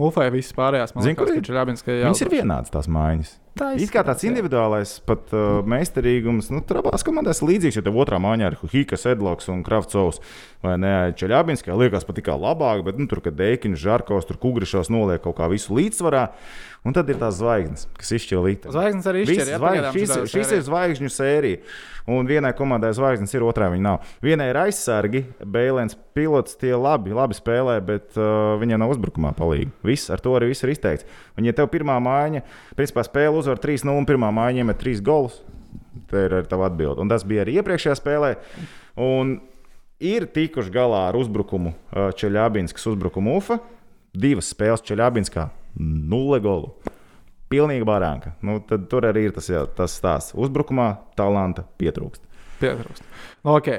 [0.00, 1.44] Ufai visas pārējās, man Zini, kur liekas, ir?
[1.44, 3.34] ka Čeļabinska ir Viņas ir vienādas tās mājas.
[3.58, 7.80] Tā It kā tāds individuālais pat uh, meistarīgums, nu, tur abās komandās ir līdzīgs.
[7.80, 10.22] Jo tev otrā mājā ir Hikas, Edloks un Kravcovs.
[10.60, 10.92] Vai ne?
[11.16, 15.38] Čeļābinskā liekas pat kā labāk, bet nu, tur, kad Deikiņš, Žarkovs, tur Kugrišos noliek kaut
[15.38, 16.26] kā visu līdzsvarā.
[16.84, 18.72] Un tad ir tās zvaigznes, kas izšķir līdzi.
[18.72, 20.58] Zvaigznes arī izšķir, jā, pagaidām Šis, šis sērijā.
[20.58, 21.60] ir zvaigžņu sērija.
[22.12, 24.06] Un vienai komandai zvaigznes ir, otrai viņa nav.
[24.24, 29.68] Vienai ir aizsargi, Bēlēns, pilots, tie labi, labi spēlē, bet uh, viņiem nav uzbrukumā palīgi.
[29.84, 31.08] Viss ar to arī viss ir izteikts.
[31.36, 32.44] Un, ja tev pirmā mājiņa,
[32.80, 35.36] principā spēle uzvar 3-0, un pirmā mājiņa iemet 3 golus,
[36.08, 37.04] tā ir arī tava atbilde.
[37.04, 38.34] Un tas bija arī iepriekšējā spēlē.
[39.04, 39.36] Un
[40.00, 43.58] ir tikuši galā ar uzbrukumu Čeļābinskas uzbrukumu UFA.
[44.10, 45.48] Divas spēles Čeļābinskā,
[45.78, 46.72] nulle golu.
[47.50, 48.32] Pilnīgi barānka.
[48.46, 50.34] Nu, tur arī ir tas, jā, tas stāsts.
[50.38, 50.88] Uzbrukumā
[51.18, 52.22] talanta pietrūkst.
[52.60, 53.06] Pietrūkst.
[53.46, 53.70] Nu, ok,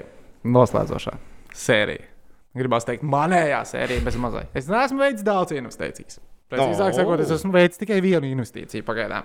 [0.43, 1.13] noslēdzošā
[1.55, 2.07] sērija.
[2.55, 4.45] Gribās teikt, manējā sērija bez mazai.
[4.55, 6.19] Es neesmu veicis daudz investīcijas.
[6.51, 6.95] Precīzāk Oh.
[6.97, 9.23] sakot, es esmu veicis tikai vienu investīciju pagaidām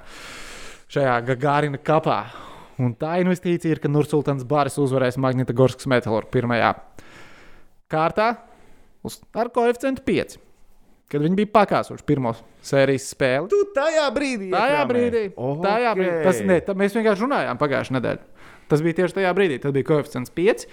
[0.94, 2.20] šajā Gagārina kapā.
[2.82, 6.74] Un tā investīcija ir, ka Nursultāns Bāris uzvarēs Magnita Gorskas metālurgu pirmajā
[7.92, 8.34] kārtā
[9.06, 10.36] uz, ar koeficientu 5.
[11.06, 12.32] Kad viņi bija pakāsuši pirmo
[12.66, 13.46] sērijas spēli.
[13.52, 15.62] Tu tajā brīdī, Tajā brīdī, okay.
[15.62, 16.22] tajā brīdī.
[16.26, 18.48] Tas, ne, tā, mēs vienkārši runājām pagājušajā nedēļā.
[18.66, 19.60] Tas bija tieši tajā brīdī.
[19.62, 20.66] Tas bija koeficients 5.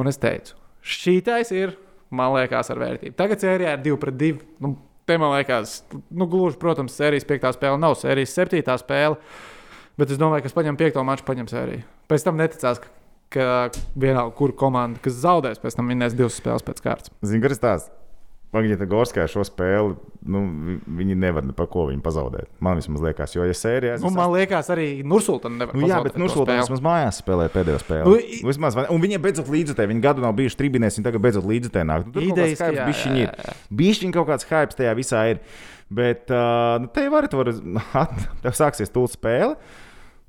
[0.00, 1.76] Un es teicu, šī taisa ir,
[2.10, 3.14] man liekas, ar vērtību.
[3.20, 4.42] Tagad sērijā ir 2 pret 2.
[4.64, 4.74] Nu,
[5.06, 5.78] te man liekas,
[6.10, 7.54] nu, gluži, protams, sērijas 5.
[7.60, 8.66] spēle nav sērijas 7.
[8.82, 9.20] spēle.
[9.98, 11.00] Bet es domāju, ka es paņemu 5.
[11.04, 11.82] maču, paņem sēriju.
[12.08, 12.88] Pēc tam neticās, ka,
[13.32, 13.48] ka
[13.96, 17.12] vienalga, kur komanda, kas zaudēs, pēc tam vinnēs divas spēles pēc kārtas.
[17.22, 17.98] Zini, kas tas ir?
[18.52, 19.94] Magnita Gorskā šo spēli,
[20.28, 22.50] nu, vi- viņi nevar ne par ko viņu pazaudēt.
[22.60, 26.12] Man vismaz liekas, jo, ja sērijā Nu, man liekas, arī Nursultāna nevar Nu, jā, bet
[26.12, 26.58] spēli.
[26.60, 28.04] vismaz mājās spēlē pēdējo spēli.
[28.04, 28.88] Nu, Nu, i- vismaz, vai ne?
[28.92, 32.04] un viņiem beidzot līdzutē, viņi gadu nav bijuši tribīnēs, viņi tagad beidzot līdzutē nāk.
[32.04, 33.28] Nu, tur kaut kāds Idejiski, hypes jā, bišķiņ jā, ir.
[33.40, 33.54] jā.
[33.72, 35.40] Bišķiņ kaut kāds hypes tajā visā ir.
[35.90, 37.46] Bet uh, nu, te var, var,
[38.44, 39.56] tev sāksies tūlīt spēle.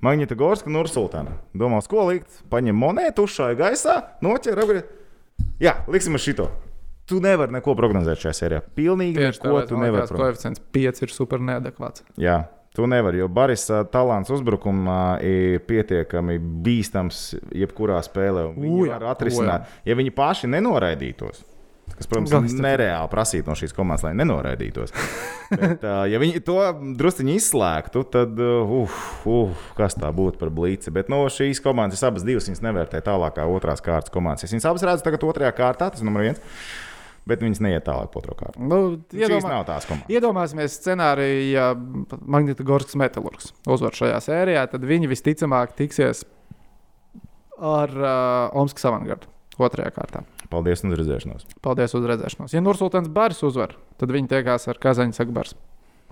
[0.04, 1.38] Magnita Gorska, Nursultāna.
[1.56, 2.42] Domā, uz ko likt?
[2.52, 3.96] Paņem monētu, uzšāja gaisā,
[4.26, 4.90] noķer, apgriez.
[5.64, 6.50] Jā, liksim uz šito.
[7.08, 8.64] Tu nevari neko prognozēt šajā sērijā.
[8.76, 10.20] Pilnīgi Tieši neko tāpēc tu nevari prognozēt.
[10.20, 12.04] koeficients 5 ir super neadekvāts.
[12.20, 12.36] Jā,
[12.76, 17.24] tu nevari, jo Baris ā, talants uzbrukumā ir pietiekami bīstams
[17.56, 18.50] jebkurā spēlē.
[18.52, 21.44] un Viņi U, jā, var atrisināt, ja viņi paši nenoraidītos.
[21.94, 24.94] Kas, protams, ir nereāli prasīt no šīs komandas, lai nenoraidītos.
[25.54, 26.58] Bet, ā, ja viņi to
[27.00, 28.96] druskuļi izslēgtu, tad, uf,
[29.30, 30.94] uf, kas tā būtu par blīci.
[30.96, 34.48] Bet no šīs komandas, abas divas viņas nevērtēju tālāk kā otrās kārtas komandas.
[34.48, 36.44] Es viņas abas redzu tagad otrajā kārtā, tas ir numurs viens.
[37.30, 38.60] Bet viņas neiet tālāk pa otro kārtu.
[38.68, 38.80] Nu,
[39.16, 39.62] iedomā,
[40.12, 41.70] iedomāsimies scenāriju, ja
[42.20, 46.26] Magnita Gorskas metālurgs uzvar šajā sērijā, tad viņi visticamāk tiksies
[47.64, 49.32] ar uh, Omskas avangardu
[49.62, 50.26] otrajā kārtā.
[50.54, 51.46] Paldies un uz redzēšanos.
[51.66, 52.54] Paldies uz redzēšanos.
[52.54, 55.56] Ja Nursultāns Baris uzvar, tad viņi tiekās ar Kazaņas Akbars.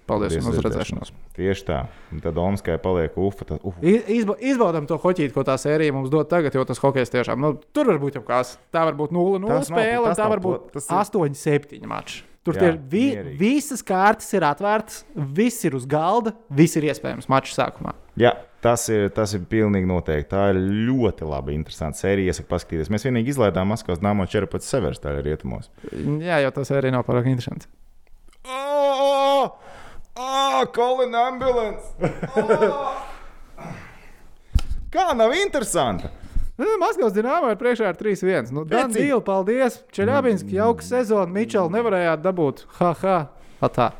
[0.09, 1.11] Paldies, Paldies uz redzēšanos.
[1.37, 1.77] Tieši tā.
[2.11, 3.45] Un tad Omaskai paliek ufa.
[3.53, 7.13] Tad, I- Izba, izbaudām to hoķīti, ko tā sērija mums dod tagad, jo tas hokejs
[7.13, 8.57] tiešām nu, tur var būt jau kas.
[8.73, 10.97] Tā var būt 0-0 Tas nav- spēle, un tā nav var būt pla- tas ir-
[10.97, 12.23] 8-7 mačs.
[12.43, 13.37] Tur Jā, tie vi, mierīgi.
[13.37, 17.93] visas kārtas ir atvērtas, viss ir uz galda, viss ir iespējams mača sākumā.
[18.17, 18.33] jā,
[18.63, 20.29] tas ir, tas ir pilnīgi noteikti.
[20.33, 22.31] Tā ir ļoti labi, interesanti sērija.
[22.31, 22.91] Iesaku paskatīties.
[22.93, 25.71] Mēs vienīgi izlaidām Maskavas nāmo 14 severas tā ir rietumos.
[25.91, 27.69] Jā, jo tas arī nav pārāk interesanti.
[28.45, 29.51] Oh,
[30.17, 31.93] oh, Colin Ambulance!
[32.37, 33.07] Oh.
[34.91, 36.09] Kā nav interesanti?
[36.81, 38.51] Maskavas dīnāmā ir priekšā ar 3-1.
[38.53, 39.07] Nu, Dan Vecīt.
[39.07, 39.79] Dīla, paldies!
[39.95, 41.31] Čeļābinski, jauka sezona.
[41.31, 42.65] Mičela nevarējāt dabūt.
[42.81, 43.17] Ha, ha!
[43.63, 43.91] Atā.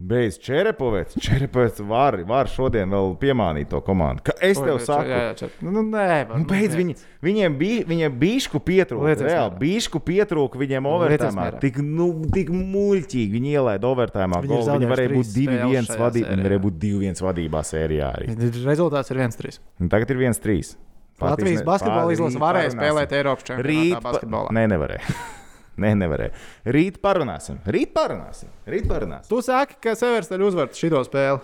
[0.00, 1.18] Beidz Čerepovets.
[1.20, 4.24] Čerepovets var, var šodien vēl piemānīt to komandu.
[4.30, 5.58] Ka es tev saku, Jā, jā, čet.
[5.60, 9.12] Nu, nu, nē, Nu, beidz, viņi, viņiem bija viņiem bišku pietrūka.
[9.20, 11.50] Reāli, bišku pietrūka viņiem overtājumā.
[11.60, 14.40] Tik, nu, tik muļķīgi viņi ielaida overtājumā.
[14.46, 14.60] Viņi.
[14.70, 16.30] Viņi varēja būt trīs spēles 2-1 šajā vadībā.
[16.32, 18.30] Viņi varēja būt 2-1 vadībā sērijā arī.
[18.70, 19.60] Rezultāts ir 1-3.
[19.84, 20.72] Un tagad ir 1-3.
[21.20, 24.14] Latvijas basketbola izlase varēja spēlēt Eiropas Rīt, čempionātā pa...
[24.14, 24.56] basketbolā.
[24.56, 25.18] nē, nevarēja.
[25.80, 26.34] nē, nevarēja.
[26.76, 27.58] Rīt parunāsim.
[27.68, 28.52] Rīt parunāsim.
[28.70, 29.30] Rīt parunāsim.
[29.32, 31.42] Tu saki, ka Severstaļ uzvar šo spēli.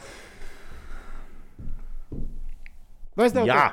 [3.17, 3.67] Vai es tev Jā!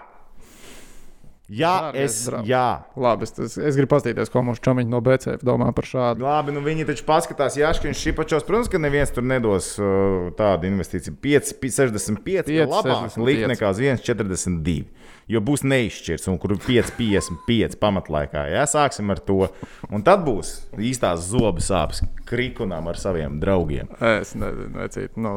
[1.51, 2.22] Jā, Dārgais es.
[2.26, 2.47] draugs.
[2.47, 2.68] Jā.
[3.03, 6.24] Labi, es, es, es gribu paskatīties, ko mūsu čomiņi no BCF domā par šādu.
[6.24, 8.45] Labi, nu viņi taču paskatās, Jāškiņš Šipačos.
[8.47, 11.18] Protams, ka neviens tur nedos uh, tādu investīciju.
[11.22, 13.28] 5, 65 ir 5, labāk 65.
[13.28, 14.88] likt nekā uz 1,42.
[15.32, 18.45] Jo būs neizšķirts, un kur 5,55 pamatlaikā.
[18.51, 19.47] Jā, sāksim ar to.
[19.89, 23.88] Un tad būs īstās zobu sāpes krikunām ar saviem draugiem.
[24.03, 25.11] Es nezinu, vecīt.
[25.15, 25.32] Nu.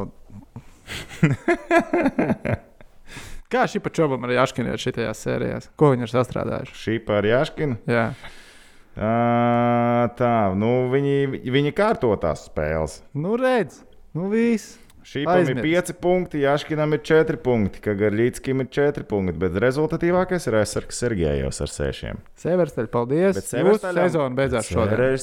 [3.47, 5.61] Kā šī pa čobam ar Jaškinu ir šajā sērijā?
[5.79, 6.75] Ko viņi ir sastrādājuši?
[6.81, 7.79] Šī par Jāškinu.
[7.87, 8.09] Jā.
[8.97, 12.97] Uh, tā, nu viņi, viņi kārto tās spēles.
[13.15, 13.83] Nu, redz,
[14.17, 14.75] nu viss.
[15.07, 15.63] Šī ir Aizmirst.
[15.63, 21.61] 5 punkti, Jāškinam ir 4 punkti, Kagarļītskim ir 4 punkti, bet rezultatīvākais ir aizsargs Sergejevs
[21.63, 22.17] ar 6.
[22.43, 23.39] Severstaļ, paldies.
[23.39, 25.21] Jūsu sezona beidzās šodien.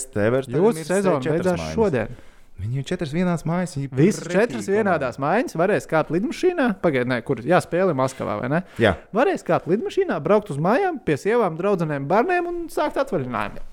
[0.55, 2.17] Jūsu sezona beidzās šodien.
[2.55, 3.75] Viņiem ir četras vienās mājas.
[3.99, 6.69] Visas četras vienādās mājas varēs kāpt lidmašīnā.
[6.81, 8.61] Pagaidiet, ne, kur jāspēlē Maskavā, vai ne?
[8.81, 13.65] Jā, Varēs kāpt lidmašīnā, braukt uz mājām pie sievām, draugiem, bērniem un sākt atvaļinājumu.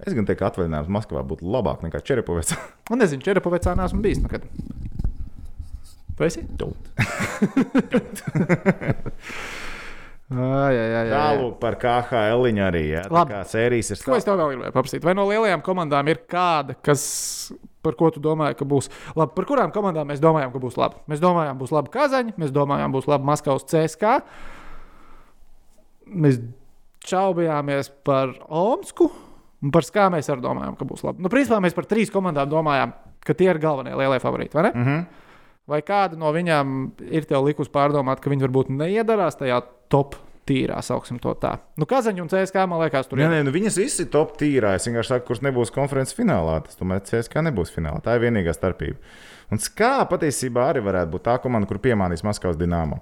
[0.00, 2.56] es gan teiktu, ka atvaļinājums Maskavā būtu labāk nekā Čerepovets.
[2.90, 4.48] Un nezinu, Čerepavecā neesmu bijis nekad.
[6.16, 6.46] Tu esi?
[10.32, 11.08] Ai, ai, ai, ai.
[11.12, 12.82] Tālāk par KHL arī.
[12.94, 13.34] Jā, tā Labi.
[13.34, 15.02] kā sērijas ir Ko es tev vēl gribēju paprasīt?
[15.04, 17.02] Vai no lielajām komandām ir kāda, kas,
[17.84, 18.88] par ko tu domāji, ka būs
[19.18, 19.34] labi?
[19.36, 21.02] Par kurām komandām mēs domājam, ka būs labi?
[21.12, 24.14] Mēs domājam, būs labi Kazaņa, mēs domājam, būs labi Maskavas CSK.
[26.16, 26.40] Mēs
[27.08, 29.10] šaubījāmies par Omsku,
[29.62, 31.24] un par Skā mēs arī domājam, ka būs labi.
[31.24, 34.72] Nu, principā mēs par trīs komandām domājam, ka tie ir galvenie lielie favorīti, vai ne?
[34.74, 35.21] Mm -hmm.
[35.72, 36.76] Vai kāda no viņām
[37.08, 39.62] ir tev likus pārdomāt, ka viņi varbūt neiedarās tajā
[39.92, 40.18] top
[40.48, 41.54] tīrā, sauksim to tā?
[41.80, 43.30] Nu, Kazaņa un CSK man liekas, tur Nē, ir.
[43.36, 44.74] nē, nu viņas visas ir top tīrā.
[44.76, 46.58] Es vienkārši saku, kurš nebūs konferences finālā.
[46.66, 48.02] Tas tomēr CSK nebūs finālā.
[48.04, 48.98] Tā ir vienīgā starpība.
[49.52, 52.98] Un skā patiesībā arī varētu būt tā komanda, kur piemānīs Maskavas dīnāmo.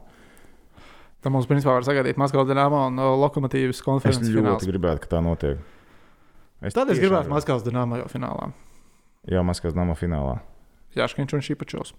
[1.21, 4.69] Tad mums, principā, var sagaidīt Maskavas dīnāmo un uh, Lokomotīvas Es konferences ļoti fināls.
[4.71, 5.59] gribētu, ka tā notiek.
[6.75, 8.51] Tad es gribētu Maskavas dīnāmo jau finālā.
[9.29, 10.39] Jā, Maskavas dīnāmo finālā.
[10.97, 11.93] Jāškiņš un Šipačos.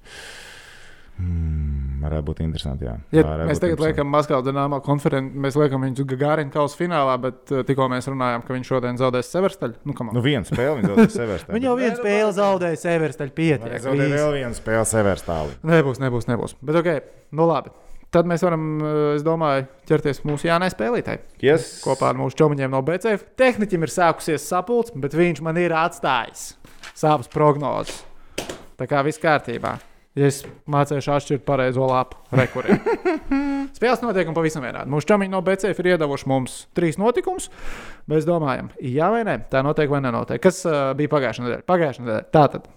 [1.22, 2.88] Mm, varētu būt interesanti.
[2.88, 2.95] Jā.
[3.14, 7.18] Ja Varētu mēs būt tagad liekam Maskavas dīnāmo konferenci, mēs liekam viņu Gagārina kausa finālā,
[7.22, 9.78] bet uh, tikko mēs runājām, ka viņš šodien zaudēs Severstaļu.
[9.86, 9.95] Nu.
[10.16, 11.53] Nu, viena spēle viņa zaudēja Severstā.
[11.57, 13.68] Viņi jau vienu spēli zaudēja Severstaļu pietiek.
[13.68, 15.55] Viņa zaudēja vēl vienu spēli Severstāli.
[15.74, 16.57] Nebūs, nebūs, nebūs.
[16.66, 16.91] Bet ok,
[17.38, 17.76] nu labi.
[18.12, 21.20] Tad mēs varam, uh, es domāju, ķerties mūsu Jānai spēlītai.
[21.45, 21.78] Yes.
[21.86, 23.30] kopā ar mūsu čomiņiem no BCF.
[23.39, 26.49] Tehniķim ir sākusies sapulce, bet viņš man ir atstājis
[26.97, 28.01] savas prognozes.
[28.82, 29.78] Tā kā viss kārtībā.
[30.20, 32.18] Ja es mācīšu atšķirt pareizo lapu.
[33.78, 34.91] Spēles notiekumi pavisam vienādi.
[34.91, 37.47] Mūsu čomiņi no BCF ir iedavuši mums trīs notikumus.
[38.12, 40.41] Mēs domājam, jā vai nē, tā notiek vai nenotiek.
[40.43, 41.66] Kas uh, bija pagājušā nedēļa?
[41.72, 42.26] Pagājušā nedēļa.
[42.36, 42.68] Tātad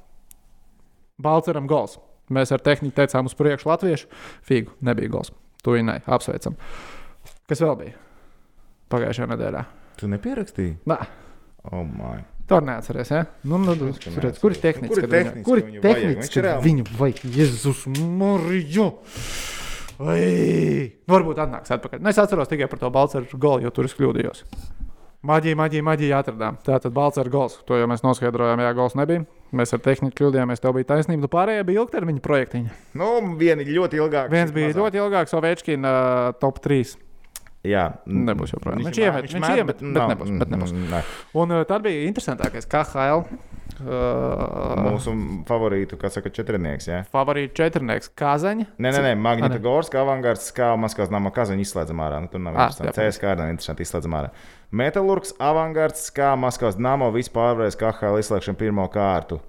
[1.26, 1.98] Balceram gols.
[2.34, 4.08] Mēs ar tehniku teicām uz priekšu latviešu.
[4.46, 5.34] Figu, nebija gols.
[5.66, 6.54] To viņa apsveicam.
[7.50, 7.98] Kas vēl bija
[8.94, 9.66] pagājušajā nedēļā?
[9.98, 10.78] Tu nepierakstīji?
[10.90, 11.02] Nā,
[11.72, 12.20] Oh, my.
[12.50, 13.10] To neatceries.
[13.10, 13.24] Ja?
[13.42, 13.90] Nu, nu, nu,
[14.22, 15.06] redz, kur ir tehniski?
[15.08, 16.44] Tehniski, Kur ir tehniski?
[16.64, 17.84] Viņu vajag, Jēzus,
[18.20, 18.90] Mariju!
[19.94, 20.14] Nu,
[21.06, 22.00] Varbūt atnāks atpakaļ.
[22.02, 24.42] Nu, es atceros tikai par to Balčūsku golu, jo tur es kļūdījos.
[25.24, 26.58] Maģija, maģija, maģija atradām.
[26.66, 27.54] Tā tad Balčūskas gols.
[27.68, 29.22] To jau mēs noskaidrojām, jā, gols nebija.
[29.56, 31.24] Mēs ar tehniku kļūdījāmies, tev bija taisnība.
[31.24, 32.74] Nu, pārējie bija ilgtermiņa projektiņi.
[33.00, 33.08] Nu,
[33.40, 34.28] viena ļoti ilgāk.
[34.34, 36.98] Viens bija ļoti ilgāks, Ovečkina uh, top 3.
[37.64, 38.82] Jā, Nebūs joprojām.
[38.84, 40.72] Viņš mē- iemet- viņš met, iemet, bet nav- nebūs, bet nebūs.
[40.76, 41.02] mm, ne.
[41.34, 43.24] Un uh, tad bija interesantākais KHL.
[43.80, 45.12] Uh, Mūsu
[45.48, 46.86] favorītu, kā saka, četrnieks.
[46.90, 47.00] Jā.
[47.12, 48.66] favorīts četrnieks Kazaņa.
[48.78, 49.62] Nē, nē, nē Magnita ne.
[49.64, 52.20] Gorska, avangards, kā Maskavas nama kazaņa izslēdzam ārā.
[52.22, 53.26] Nu, tur nav Ah, interesanti.
[53.26, 54.30] arī nav interesanti izslēdzam ārā.
[54.72, 59.40] Metalurgs, avangards, kā Maskavas nama vispār varēs KHL izslēgšanu pirmo kārtu.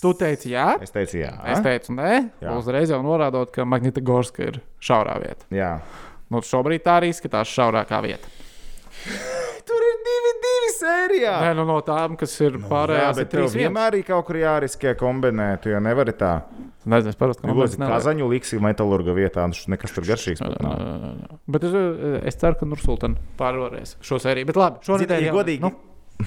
[0.00, 0.80] Tu teici, jā.
[0.82, 1.32] Es teicu, jā.
[1.50, 2.30] Es teicu, nē.
[2.42, 2.52] Jā.
[2.58, 5.44] Uzreiz jau norādot, ka Magnita Gorska ir šaurā vieta.
[5.50, 5.80] Jā.
[6.30, 8.28] Nu, šobrīd tā arī izskatās šaurākā vieta.
[9.70, 11.32] Tur ir divi, divi sērijā.
[11.44, 13.96] Nē, nu, no tām, kas ir Nu, jā, pārējās, bet ir tev vienmēr.
[14.00, 15.68] ir kaut kur jāriskē kombinēt.
[15.70, 16.32] Jau nevari tā.
[16.90, 20.40] Nezinu, es parasti Nu, kaut Lūdzu, kazaņu liksi metālurga vietā, šis nekas tur garšīgs.
[20.42, 21.36] pat nav.
[21.46, 21.76] Bet es,
[22.32, 24.48] es ceru, ka Nursultāna pārvarēs šo sēriju.
[24.50, 26.26] Bet labi, šonadēļ jau- godīgi, Nu,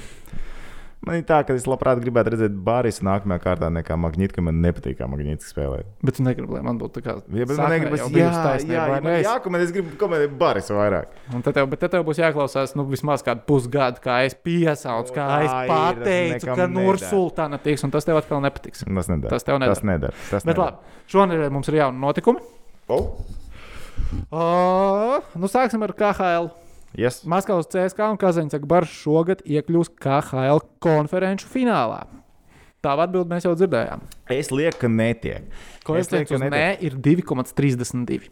[1.03, 4.61] Man ir tā, ka es labprāt gribētu redzēt Bāris nākamajā kārtā nekā Magnīti, ka man
[4.63, 5.81] nepatīk, kā Magnīti spēlē.
[5.99, 7.15] bet tu negribi, lai man būtu tā kā.
[7.27, 9.63] Ja, bet man negribas, jā, bijusi jā, taisnība, jā, vai man ne?
[9.65, 11.11] Es- gribu komentēt Bāris vairāk.
[11.35, 15.27] Un tad tev, bet tev būs jāklausās nu, vismaz kādu pusgadu, kā es piesaucu, kā
[15.27, 16.67] Tā es ir, pateicu, nekam ka.
[16.71, 18.87] Nursultāna tiks, un tas tev atkal nepatiks.
[18.87, 19.29] Tas nedara.
[19.35, 19.75] Tas tev nedara.
[19.75, 20.13] Tas nedara.
[20.31, 20.71] Tas Bet nedara.
[20.71, 20.77] labi,
[21.11, 22.39] šonadēļ mums ir jauni notikumi.
[22.87, 23.17] Oh.
[24.31, 26.62] Uh, nu, sāksim ar KHL.
[26.97, 27.23] Yes.
[27.25, 32.03] Maskavas CSK un Kazaņcaka Bars šogad iekļūs KHL konferenču finālā.
[32.83, 34.03] Tā atbild mēs jau dzirdējām.
[34.35, 35.45] Es lieku, ka netiek.
[35.87, 38.29] Koeficients lieku, uz ka nē ir 2,32.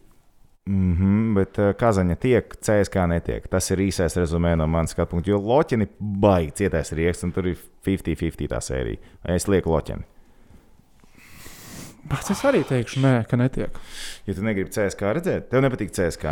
[0.69, 3.47] Mm -hmm, bet uh, Kazaņa tiek, CSK netiek.
[3.47, 5.31] Tas ir īsais rezumē no manas skatu punkta.
[5.31, 8.97] Jo Loķini baigi cietais rieks, un tur ir 50-50 tā sērija.
[9.23, 10.03] Es lieku Loķini.
[12.03, 13.77] Bet es arī teikšu, nē, ka netiek.
[14.27, 16.25] Ja tu negribi CSK redzēt, tev nepatīk CSK?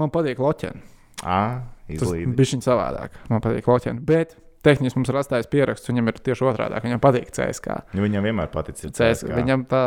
[0.00, 0.82] Man patīk loķeni.
[1.22, 3.20] Tas bija savādāk.
[3.30, 4.02] Man patīk loķeni.
[4.08, 4.34] Bet
[4.64, 6.80] tehniski mums ir atstājis pieraksts, viņam ir tieši otrādi.
[6.86, 7.78] Viņam patīk CSK.
[7.94, 9.30] Nu, viņam vienmēr patīk CSK.
[9.36, 9.82] Viņam tā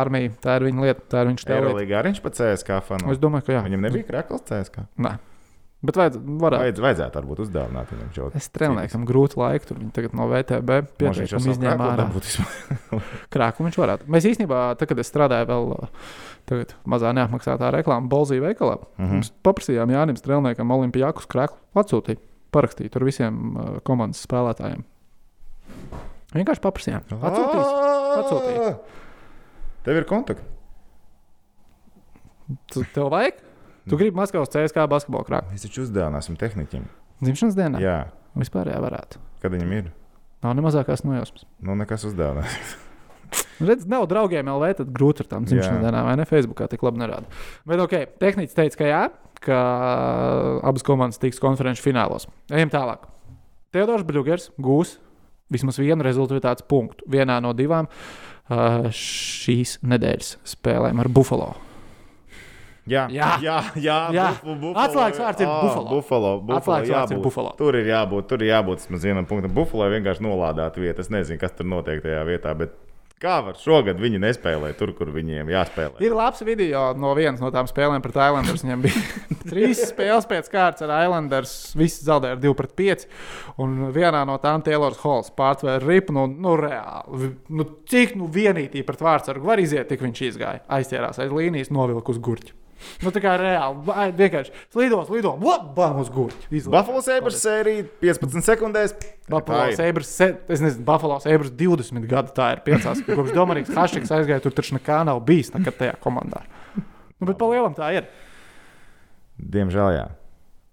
[0.00, 1.62] armija, tā ir viņa lieta, tā ir viņš tev.
[1.62, 3.14] Eurolīgā arī viņš pa CSK fanu.
[3.14, 3.64] Es domāju, ka jā.
[3.68, 4.88] Viņam nebija krakls CSK.
[5.06, 5.16] Nē.
[5.86, 6.62] Bet vajadz, varētu.
[6.64, 10.78] Vajadz, vajadzētu varbūt uzdāvināt viņam šo Es strēlniekam grūti laiku, tur viņi tagad no VTB
[10.98, 12.06] pieteikumu izņēma ārā.
[13.34, 14.08] Krāku viņš varētu.
[14.10, 16.08] Mēs īstenībā, tad, kad es strādāju vēl uh,
[16.50, 19.04] tagad, mazā neapmaksātā reklāmā Bolzija veikalā, mm.
[19.04, 19.22] -hmm.
[19.22, 22.22] mēs paprasījām Jānim Strēlniekam Olimpijākus krāklu atsūtīt,
[22.56, 24.82] parakstīt ar visiem uh, komandas spēlētājiem.
[26.34, 27.06] Vienkārši paprasījām.
[27.14, 27.74] Atsūtīs.
[28.20, 28.76] Atsūtīja.
[29.86, 30.54] Tev ir kontakti.
[32.94, 33.45] Tev vajag?
[33.86, 35.54] Tu gribi Maskavas CSK basketbola krāklu?
[35.54, 36.88] Mēs taču uzdāvināsim tehniķim.
[37.22, 37.80] Dzimšanas dienā?
[37.82, 37.98] Jā,
[38.36, 39.20] Vispār jā, varētu.
[39.40, 39.92] kad viņam ir.
[40.44, 41.46] Nav ne mazākās nojausmas.
[41.64, 42.56] Nu, nekas uzdāvinās.
[43.68, 45.84] Redz, nav draugiem LV, tad grūti ar tām dzimšanas Jā.
[45.86, 46.26] dienām, vai ne?
[46.28, 47.30] Facebookā tik labi nerāda.
[47.66, 49.00] Bet, ok, tehnicis teica, ka jā,
[49.46, 49.60] ka
[50.66, 52.28] abas komandas tiks konferenču finālos.
[52.52, 53.08] Ejam tālāk.
[53.74, 54.98] Teodors Brugers gūs
[55.52, 61.54] vismaz vienu rezultātu punktu vienā no divām uh, šīs nedēļas spēlēm ar Buffalo.
[62.86, 63.28] Jā, Jā.
[63.42, 64.26] jā, jā, Jā.
[64.46, 64.72] Buffalo.
[64.78, 65.88] Atslēgas vārds ir Ā, Buffalo.
[65.90, 67.22] Buffalo, Buffalo vārds ir jābūt.
[67.24, 67.54] Buffalo.
[67.58, 69.54] Tur ir jābūt, tur ir jābūt vismaz vienam punktam.
[69.56, 71.02] Buffalo vienkārši nolādēta vieta.
[71.02, 72.76] Es nezinu, kas tur notiek tajā vietā, bet
[73.18, 75.98] kā var šogad viņi nespēlē tur, kur viņiem jāspēlē.
[76.04, 78.62] Ir labs video no vienas no tām spēlēm pret Islanders.
[78.62, 79.02] Viņam bija
[79.50, 81.54] trīs spēles pēc kārtas ar Islanders.
[81.80, 83.06] Visi zaudēja ar 2 pret 5.
[83.64, 86.14] Un vienā no tām Taylors Halls pārtvēra ripu.
[86.14, 87.32] Nu, nu reāli.
[87.50, 90.62] Nu, cik nu vienīgi pret vārdsargu var iziet, tik viņš izgāja.
[90.78, 92.54] Aizķērās aiz līnijas, novilka uz gurķi.
[93.04, 93.96] Nu, tā kā reāli.
[94.16, 95.32] Vienkārši slīdos, lido,
[95.76, 96.10] bam uz.
[96.50, 96.72] Izlaiž.
[96.72, 98.94] Buffalo Sabres sērija 15 sekundēs.
[99.30, 99.70] Buffalo.
[99.78, 103.02] Sabres, es nezinu, Buffalo Sabres 20 gadu tā ir piecās.
[103.06, 106.44] Kopš Dominika Hašiks aizgāja, tur taču nekā nav bijis nekad tajā komandā.
[106.76, 108.08] Nu, bet pa lielam tā ir.
[109.36, 110.06] Diemžēl, jā.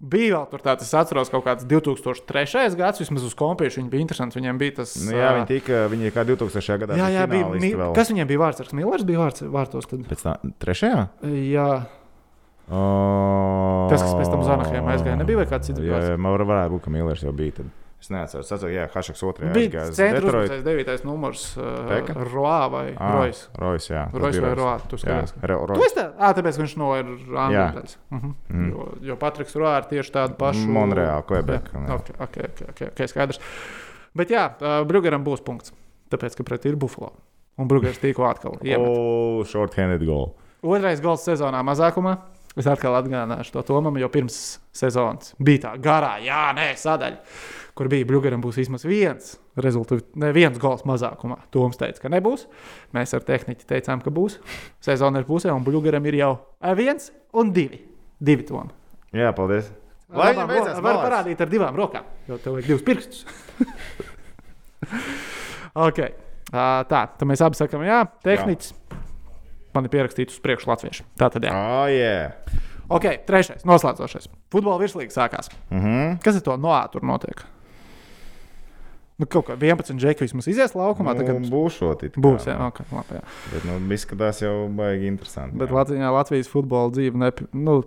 [0.04, 2.76] Bija vēl tur tāds, es atceros, kaut kāds 2003.
[2.76, 3.80] gads, vismaz uz kompīšu.
[3.80, 4.36] Viņi bija interesanti.
[4.39, 4.97] Viņiem bija tas.
[4.99, 6.78] Nu, jā, viņi tika, viņi kā 2000.
[6.82, 7.47] gadā jā, jā bija.
[7.56, 7.93] Mi, vēl.
[7.95, 8.74] kas viņiem bija vārds?
[8.76, 9.88] Millers bija vārds, vārtos.
[9.88, 10.04] Tad.
[10.12, 11.06] Pēc tā, trešajā?
[11.24, 11.70] Jā,
[12.72, 16.32] Oh, Tas, kas pēc tam uz Anaheim aizgāja, nebija vai kāds cits Jā, jā, man
[16.38, 17.58] var- varētu būt, ka Millers jau bija.
[17.60, 17.66] Tad.
[18.04, 19.54] Es neatceros, tas bija Hašaks otrajā.
[19.88, 21.06] uz centra uzbrucējs, 9.
[21.08, 21.43] numurs.
[21.56, 23.45] Uh, Roā vai Ah, Rojas.
[23.56, 24.01] Rojas, jā.
[24.12, 24.49] Rojas vai.
[24.60, 24.74] Roā.
[24.91, 25.34] Tu Jā, skaties.
[25.39, 25.86] Tu Rojas.
[25.88, 27.45] esi tā, ah, tāpēc viņš no ir Jā.
[27.47, 27.84] Angļu.
[28.12, 28.34] Uh -huh.
[28.49, 28.70] Mm.
[28.74, 30.68] jo, jo Patriks Roā ir tieši tādu pašu.
[30.68, 31.08] Monreāla.
[31.08, 33.39] Jā, Okay, okay, okay, okay, okay, skaidrs.
[34.14, 35.72] Bet jā, uh, Brugeram būs punkts.
[36.12, 37.14] Tāpēc, ka pret ir Buffalo.
[37.58, 38.58] Un Brugers tikko atkal.
[38.78, 40.36] Oh, short-handed goal.
[40.62, 42.18] Otrais gols sezonā mazākumā.
[42.56, 47.18] Es atkal atgādināšu to Tomam, jo pirms sezonas bija tā garā, jā, nē, sadaļa,
[47.78, 51.39] kur bija Brūgeram būs vismaz viens rezultāts, ne viens gols mazākumā.
[51.53, 52.47] Toms teica, ka nebūs.
[52.95, 54.39] Mēs ar tehniķi teicām, ka būs.
[54.84, 56.34] Sezona ir pusē, un Brūgeram ir jau
[56.78, 57.82] viens un divi.
[58.24, 58.74] Divi Tomi.
[59.13, 59.71] Jā, paldies.
[60.13, 61.05] Lai viņam beidzās Var malās.
[61.07, 63.24] parādīt ar divām rokām, jo tev vajag divus pirkstus.
[65.88, 66.13] okay.
[66.51, 68.76] uh, tā, tad mēs abi sakām, jā, tehniķis.
[69.74, 71.07] Man ir pierakstīts uz priekšu latviešu.
[71.17, 71.53] Tā tad jā.
[71.53, 72.30] Ah, jā.
[72.93, 74.30] Ok, trešais, noslēdzošais.
[74.53, 75.49] Futbola virslīga sākās.
[75.74, 76.19] Mhm.
[76.21, 77.41] Kas ar to noā tur notiek?
[79.24, 81.15] Nu, kaut kā 11 džeki vismaz izies laukumā.
[81.15, 82.67] Nu, Tagad būs kā, būs, jā, nu.
[82.67, 83.26] okay, labi, jā.
[83.53, 85.55] Bet, nu, izskatās jau baigi interesanti.
[85.61, 85.80] Bet jā.
[85.80, 87.43] Latvijā, Latvijas futbola dzīve, nep...
[87.55, 87.80] nu,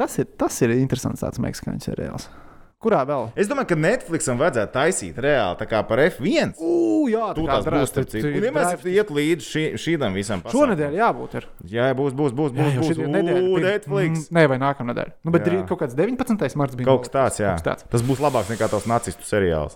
[0.00, 2.30] tas, ir, tas ir interesants tāds meksikāņu seriāls.
[2.78, 3.24] Kurā vēl?
[3.34, 6.52] Es domāju, ka Netflixam vajadzētu taisīt reāli tā kā par F1.
[6.62, 10.76] Ugh, jā, tā tās kā būs Un, ja mēs iet līdzi šī, šīm visam pasākumam.
[10.76, 11.34] Šonadēļ jābūt.
[11.40, 11.48] Ir.
[11.74, 13.00] Jā, būs, būs, būs, Jā, būs, jau būs.
[13.00, 13.42] šī nedēļa.
[13.42, 14.30] Ū, Netflix.
[14.30, 15.14] Nē, vai nākamā nedēļa.
[15.26, 15.48] Nu, bet Jā.
[15.50, 16.58] drīz kaut kāds 19.
[16.62, 16.86] marts bija.
[16.92, 17.50] Kaut kas tāds, jā.
[17.50, 17.90] Kaut kas tāds.
[17.96, 19.74] Tas būs labāks nekā tos nacistu seriāls.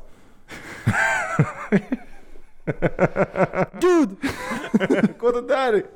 [3.83, 4.15] Dude!
[5.21, 5.83] Ko tu dari?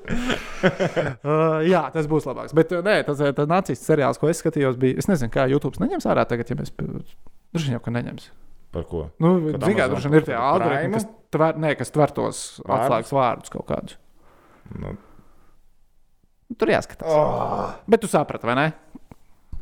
[1.26, 2.54] Uh, jā, tas būs labāks.
[2.56, 4.96] Bet uh, nē, tas, uh, tas nacistu seriāls, ko es skatījos, bija.
[5.02, 6.72] Es nezinu, kā YouTube neņems ārā tagad, ja mēs.
[6.74, 8.28] Droši vien jau, ka neņems.
[8.74, 9.02] Par ko?
[9.22, 13.52] Nu, Zinām, droši vien ir tie algoritmi, kas tver, nē, kas tver tos atslēgas vārdus
[13.54, 13.98] kaut kādus.
[14.74, 14.94] Nu,
[16.46, 17.10] Nu, Tur jāskatās.
[17.10, 18.66] oh, Bet tu saprati, vai ne?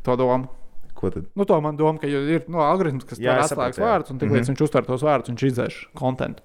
[0.05, 0.51] To domu.
[0.95, 1.29] Ko tad?
[1.35, 4.45] Nu, to man doma, ka ir no, algoritms, kas Jā, atslēgas vārdus, un tik līdz
[4.47, 4.55] Mhm.
[4.55, 6.43] viņš uztver tos vārdus, viņš izdzēš kontentu.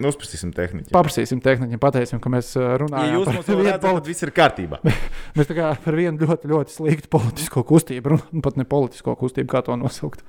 [0.00, 0.94] Nu, uzprasīsim tehniķi.
[0.96, 4.30] Paprasīsim tehniķiem, pateiksim, ka mēs uh, Ja runājam jūs par vienu redzat, tad viss ir
[4.32, 4.78] kārtībā.
[5.36, 9.50] Mēs tā kā par vienu ļoti, ļoti sliktu politisko kustību, runājam, pat ne politisko kustību,
[9.52, 10.24] kā to nosaukt.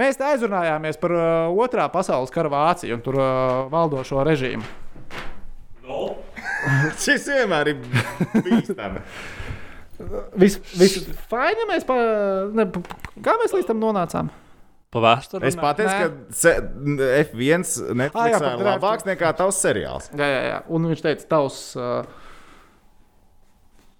[0.00, 4.64] Mēs aizrunājāmies par uh, otrā pasaules kara Vāciju un tur uh, valdošo režīmu.
[7.04, 7.82] Šis vienmēr ir
[8.40, 9.04] bīstami.
[10.40, 10.96] Viss vis,
[11.30, 11.98] fajn, ja mēs pa,
[12.56, 12.82] ne, pa,
[13.24, 14.32] kā mēs līdz tam nonācām?
[14.94, 15.48] Pa vēsturi.
[15.50, 16.52] Es pateicu, ka se,
[17.24, 17.64] F1
[17.98, 20.06] Netflix Ah, ir labāks nekā tavs seriāls.
[20.14, 20.60] Jā, jā, jā.
[20.70, 21.64] Un viņš teica, tavs.
[21.78, 22.04] Uh,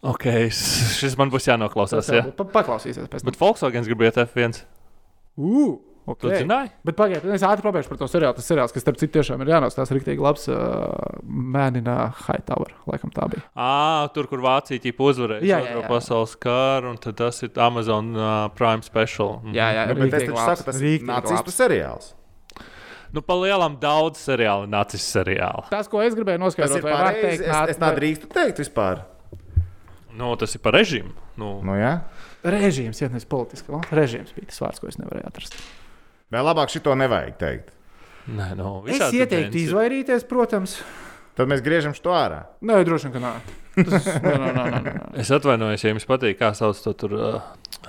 [0.04, 2.10] Ok, šis man būs jānoklausās.
[2.12, 2.26] Jā.
[2.36, 3.30] pa, paklausīsies pēc tam.
[3.30, 4.58] Bet Volkswagen gribēja F1.
[5.40, 6.42] Uh, Tu okay.
[6.42, 6.68] zināji?
[6.84, 8.36] Bet pagaidiet, es ātri pabeigšu par to seriālu.
[8.36, 10.42] Tas seriāls, kas starp citu tiešām ir jānosaka, tas ir rīktīgi labs.
[10.52, 11.94] Uh, Mēnina
[12.26, 13.40] Hightower, laikam tā bija.
[13.56, 15.88] À, tur, kur Vācija ķipa uzvarēja Jā, jā, Otro jā.
[15.88, 18.26] pasaules karu, un tad tas ir Amazon uh,
[18.58, 19.38] Prime Special.
[19.40, 19.54] Mhm.
[19.56, 22.10] Jā, jā, Nu, bet es taču labs, saku, tas ir nacistu seriāls.
[23.14, 25.64] Nu, pa lielam daudz seriālu, nacis seriālu.
[25.70, 27.22] Tas, ko es gribēju Tas noskaidrot, ir pareizi.
[27.22, 29.04] teikt, Es, nāc- es tā drīkstu teikt vispār.
[30.18, 31.14] Nu, tas ir par režīmu.
[31.38, 31.94] Nu, Nu, jā.
[32.44, 33.72] Režīms, ja nevis politiski.
[33.94, 35.56] Režīms bija tas vārds, ko es nevarēju atrast.
[36.32, 37.74] Vai labāk šito nevajag teikt?
[38.24, 40.78] nē, nu, Es ieteiktu izvairīties, protams.
[41.34, 42.44] Tad mēs griežam to ārā.
[42.62, 43.32] Nē, droši vien, ka nē.
[43.74, 44.92] Tas, nē, nē, nē, nē, nē.
[45.18, 47.16] Es atvainojos, ja jums patīk, kā sauc to tur.
[47.18, 47.40] Uh,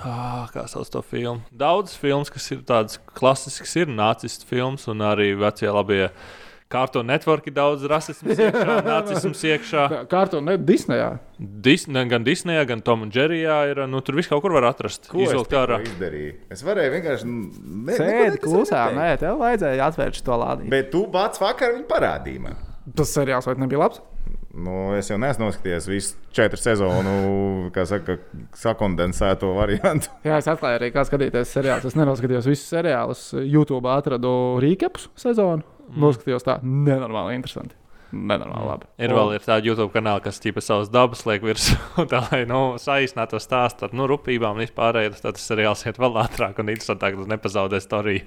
[0.02, 1.46] ah, kā sauc to filmu?
[1.54, 6.08] Daudz filmas, kas ir tādas klasiskas, ir nacistu filmas, un arī vecie labie
[6.72, 9.84] kārto networki daudz rasismu iekšā, nacisms iekšā.
[10.10, 11.12] Kārtu ne Disneyā.
[11.38, 13.82] Disne, gan Disneyā, gan Tom un Džerijā ir.
[13.90, 15.10] Nu, tur viss kaut kur var atrast.
[15.12, 15.80] Ko es ārā.
[15.86, 16.34] izdarīju?
[16.52, 17.30] Es varēju vienkārši.
[17.30, 20.72] Ne, neko Sēdi klusā, nē, tev vajadzēja atvērt šo lādiņu.
[20.72, 22.60] Bet tu pats vakar viņu parādīji man.
[22.96, 24.02] Tas seriāls vai nebija labs?
[24.56, 27.16] Nu, es jau neesmu noskatījies visu četru sezonu,
[27.74, 28.16] kā saka,
[28.56, 30.08] sakondensēto variantu.
[30.28, 31.90] Jā, es atklāju arī, kā skatīties seriālus.
[31.90, 33.26] Es nenoskatījos visus seriālus.
[33.44, 34.32] YouTube atradu
[34.64, 35.66] rīkepus sezonu.
[35.86, 35.98] Mm.
[36.02, 37.76] Noskatījos tā, nenormāli interesanti.
[38.16, 38.86] Nenormāli labi.
[39.02, 41.74] Ir vēl ir tāda YouTube kanāla, kas tīpa savas dabas liek virsū,
[42.12, 45.16] tā lai nu, saīsinātu to stāstu ar nu, rupībām un vispārējo.
[45.18, 48.22] Tad tas seriāls iet vēl ātrāk un interesantāk, tas nepazaudē storiju.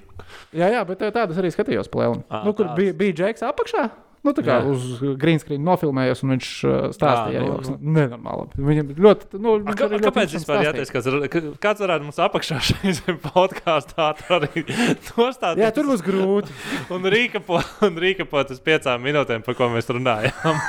[0.52, 2.22] Jā, jā, bet eh, tādas arī skatījos plēnu.
[2.28, 2.76] Ā, Nu, kur tāds.
[2.76, 3.88] bija, bija Džeks apakšā.
[4.20, 4.64] Nu, tā kā Jā.
[4.68, 7.70] uz green screen nofilmējos, un viņš uh, stāstīja arī nu, joks.
[7.80, 8.42] Nenormāli.
[8.42, 8.64] labi.
[8.68, 10.66] Viņam ļoti, nu, A, kā, arī ļoti kāpēc vispār stāstīja.
[10.74, 14.64] jāteic, kāds, ka- varētu mums apakšā šeit podkāstā arī
[15.16, 15.62] nostādīt?
[15.64, 16.52] Jā, tur būs grūti.
[16.98, 20.60] Un rīkapot, un rīkapot uz piecām minūtēm, par ko mēs runājām.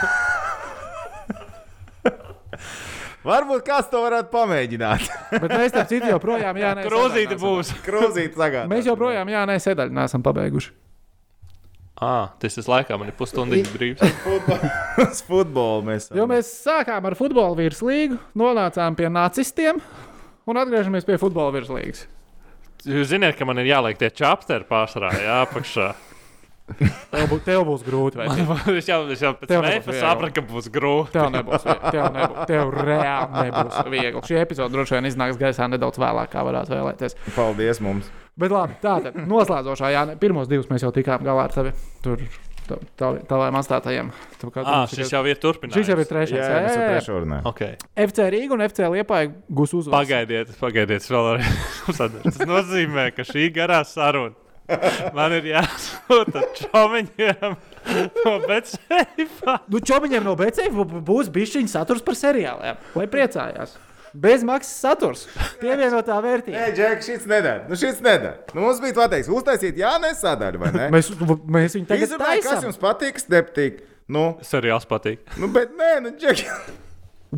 [3.21, 5.03] Varbūt kāds to varētu pamēģināt.
[5.35, 7.69] Bet mēs tam citu joprojām, jā, nē, Krūzīte būs.
[7.85, 8.71] Krūzīt sagādāt.
[8.71, 10.71] Mēs joprojām, jā, nē, sēdaļu neesam pabeiguši.
[12.01, 14.13] Ah, tas ir laikā, man ir pusstundiņa brīvs.
[15.03, 16.09] Uz futbolu mēs.
[16.17, 19.81] Jo mēs sākām ar futbola virslīgu, nonācām pie nacistiem
[20.49, 22.07] un atgriežamies pie futbola virslīgas.
[22.89, 25.91] Jūs zināt, ka man ir jāliek tie čapteri pārsvarā, jā, apakšā.
[26.71, 28.21] Tev, bū, tev būs grūti.
[28.79, 29.65] es jau, es jau pēc tam
[29.97, 31.15] sapratu, ka būs grūti.
[31.15, 31.65] Tev nebūs.
[31.65, 34.23] Tev, nebūs, tev reāli nebūs viegli.
[34.29, 37.17] Šī epizode droši vien iznāks gaisā nedaudz vēlāk, kā varētu vēlēties.
[37.35, 38.11] Paldies mums.
[38.39, 41.75] Bet labi, tā tad noslēdzošā, jā, ne, pirmos divus mēs jau tikām galā ar tevi.
[42.05, 42.23] Tur
[42.95, 44.11] taviem atstātajiem.
[44.63, 45.75] Ah, šis jau ir turpinājums.
[45.75, 46.37] šis jau ir trešais.
[46.39, 47.15] Jā, Jā, jā, jā.
[47.19, 47.49] runājam.
[47.51, 47.75] Okay.
[47.99, 49.97] FC Rīga un FC Liepāja gūs uzvaru.
[49.97, 51.49] Pagaidiet, pagaidiet, vēl arī.
[52.23, 54.37] Tas nozīmē, ka šī garā saruna
[55.17, 57.55] man ir jāsūta čomiņiem
[58.25, 59.55] no Betseifa.
[59.71, 63.77] Nu, čomiņiem no BCF būs bišķiņa saturs par seriāliem, lai priecājās.
[64.11, 65.21] Bez maksas saturs.
[65.61, 66.57] Pievienotā vērtība.
[66.57, 67.63] Nē, Džek, šis nedara.
[67.69, 68.41] Nu, šis nedara.
[68.51, 70.89] Nu, mums bija pateiks, uztaisīt, jā, nesadaļu, vai ne?
[70.91, 71.13] Mēs,
[71.47, 73.79] mēs viņu tagad Izrunāj, kas jums patīk, nepatīk.
[74.11, 75.23] Nu, Seriāls patīk.
[75.39, 76.43] nu, bet nē, nu, Džek.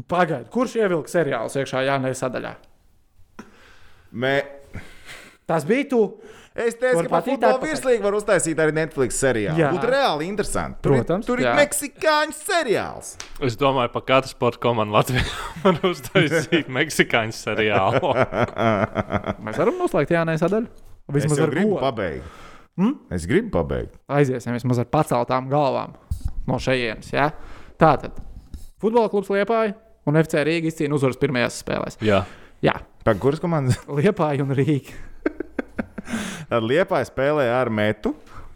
[0.10, 2.56] Pagaidiet, kurš ievilka seriālus iekšā Jānis sadaļā?
[4.18, 4.34] Mē,
[5.46, 6.02] Tas bija tu.
[6.54, 7.66] Es teicu, Var ka futbolu atpakaļ.
[7.66, 9.58] virslīgi var uztaisīt arī Netflix seriālu.
[9.58, 9.72] Jā.
[9.74, 10.78] Būtu reāli interesanti.
[10.86, 11.54] Tur Protams, ir, tur ir jā.
[11.58, 13.08] meksikāņu seriāls.
[13.42, 15.24] Es domāju, par katru sporta komandu Latvijā
[15.64, 18.12] man uztaisīt meksikāņu seriālu.
[19.48, 20.70] Mēs varam noslēgt Jānē sadaļu.
[21.10, 21.82] Es Vismaz ar gribu godu.
[21.88, 22.38] pabeigt.
[22.78, 22.94] Hmm?
[23.14, 23.98] Es gribu pabeigt.
[24.14, 25.98] Aiziesim vismaz ar paceltām galvām
[26.50, 27.10] no šejienes.
[27.14, 27.32] Ja?
[27.82, 28.16] Tātad
[28.82, 29.74] futbola klubs Liepāja
[30.10, 31.98] un FC Rīga izcīna uzvaras pirmajās spēlēs.
[32.04, 32.22] Jā,
[32.64, 33.76] Jā, Pag, kuras komandas?
[33.92, 34.94] Liepāja un Rīga.
[36.50, 38.14] Tad Liepāja spēlē ar Metu,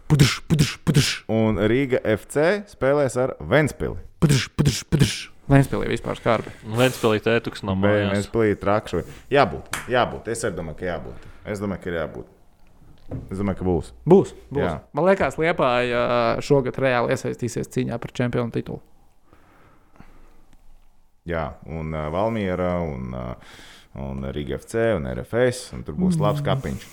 [0.08, 3.98] Pudrš, pudrš, pudrš, un Rīga FC spēlēs ar Ventspili.
[4.24, 5.16] pudrš, pudrš, pudrš.
[5.52, 6.52] Vēnspēlī vispār skarbi.
[6.64, 8.14] Vēnspēlī tētuks no mājās.
[8.14, 9.04] Ventspili trakšoja.
[9.32, 10.30] Jābūt, jābūt.
[10.32, 11.26] Es arī domāju, ka jābūt.
[11.44, 12.30] Es domāju, ka ir jābūt.
[13.28, 13.90] Es domāju, ka būs.
[14.08, 14.32] Būs.
[14.48, 14.64] būs.
[14.64, 14.72] Jā.
[14.96, 18.80] Man liekas, Liepāja ā, šogad reāli iesaistīsies cīņā par čempionu titulu.
[21.28, 23.60] Jā, un uh, Valmiera, un, uh,
[24.08, 25.74] un Rīga FC, un RFS.
[25.76, 26.88] Un tur būs labs kapiņš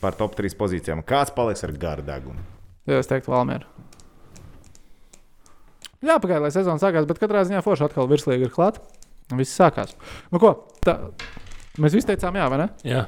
[0.00, 1.02] par top 3 pozīcijām.
[1.06, 2.42] Kāds paliks ar garu degunu?
[2.86, 3.66] Jā, es teiktu, Valmiera.
[6.04, 8.82] Jā, pagaidi, lai sezona sākās, bet katrā ziņā forši atkal virslīgi ir klāta.
[9.34, 9.96] Viss sākās.
[10.30, 10.52] Nu, ko?
[10.86, 10.98] Tā,
[11.82, 12.68] mēs visi teicām, jā, vai ne?
[12.86, 13.06] Jā.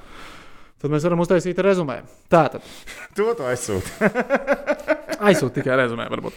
[0.78, 2.01] Tad mēs varam uztaisīt rezumē.
[2.32, 2.64] Tātad,
[3.18, 4.11] To tu aizsūti.
[5.18, 6.34] aizsūtīt tikai rezumē, varbūt.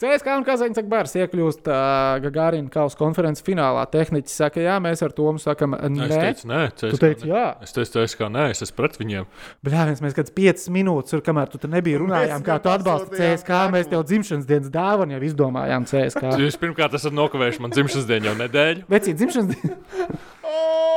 [0.00, 3.84] CSK un Kazaņas Bārs iekļūst uh, Gagārina kausa konferences finālā.
[3.92, 7.44] Tehniķis saka, jā, mēs ar to sakam, Nē, es teicu, nē, Tu teici, jā.
[7.64, 9.28] Es teicu, es kā nē, es esmu pret viņiem.
[9.64, 12.58] Bet jā, viens mēs kāds 5 minūtes, tur, kamēr tu te nebija Un runājām, kā
[12.62, 16.34] tu atbalsti CSK, mēs tev dzimšanas dienas dāvanu jau izdomājām CSK.
[16.44, 18.88] Jūs pirmkārt esat nokavējuši man dzimšanas dienu jau nedēļu.
[18.90, 19.78] Vecīt, dzimšanas diena.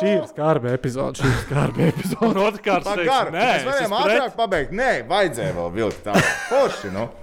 [0.00, 1.20] Šī ir skarba epizode.
[1.20, 2.42] Šī ir skarba epizode.
[2.48, 4.76] Otrkārt, teicu, Pagaidām, nē, mēs varējām ātrāk pabeigt.
[4.80, 6.30] Nē, vajadzēja vēl vilkt tālāk.
[6.50, 7.08] Forši, nu.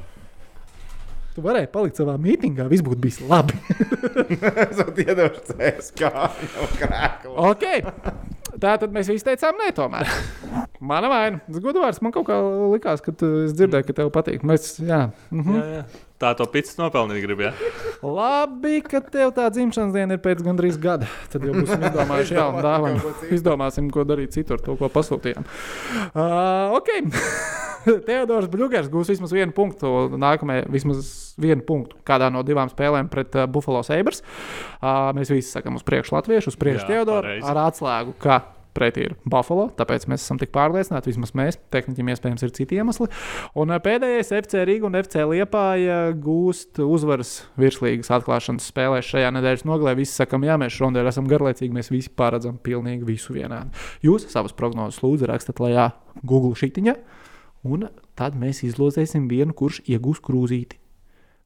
[1.38, 3.54] Tu varēji palikt savā mītingā, viss būtu bijis labi.
[4.64, 7.34] Es jau iedošu CSK jau krēklu.
[7.52, 7.66] ok.
[8.58, 10.10] Tā tad mēs visi teicām, nē, tomēr.
[10.82, 11.40] Mana vaina.
[11.46, 12.38] Tas godvārds man kaut kā
[12.74, 14.46] likās, ka tu, es dzirdēju, ka tev patīk.
[14.48, 15.08] Mēs, jā.
[15.34, 15.58] Mhm.
[15.58, 16.04] Jā, jā.
[16.18, 17.52] Tā to pits nopelnīt grib, jā.
[18.02, 21.06] Labi, ka tev tā dzimšanas diena ir pēc gandrīz gada.
[21.30, 23.14] Tad jau būsim izdomājuši jaunu dāvanu.
[23.38, 25.46] Izdomāsim, ko darīt citur, to, ko pasūtījām.
[26.18, 26.94] Uh, ok.
[28.08, 29.94] Teodors Bļūgers gūs vismaz vienu punktu.
[30.20, 34.24] Nākamajā vismaz vienu punktu kādā no divām spēlēm pret uh, Buffalo Sabres.
[34.82, 38.18] Uh, mēs visi sakām uz priekšu latviešu, uz priekšu Teodoru ar atslēgu.
[38.22, 38.44] ka
[38.78, 41.10] Pretī ir Buffalo, tāpēc mēs esam tik pārliecināti.
[41.10, 43.08] Vismaz mēs, tehniķiem, iespējams, ir citi iemesli.
[43.58, 49.66] Un ā, pēdējais FC Riga un FC Liepāja gūst uzvaras virslīgas atklāšanas spēlē šajā nedēļas
[49.66, 49.96] nogalē.
[49.98, 53.74] Visi sakām, jā, mēs šodien esam garlaicīgi, mēs visi paredzam pilnīgi visu vienādi.
[54.06, 55.90] Jūs savas prognozes lūdzu rakstat lejā
[56.22, 56.94] Google šitiņā,
[57.68, 57.88] un
[58.18, 60.80] tad mēs izlozēsim vienu, kurš iegūs krūzīti.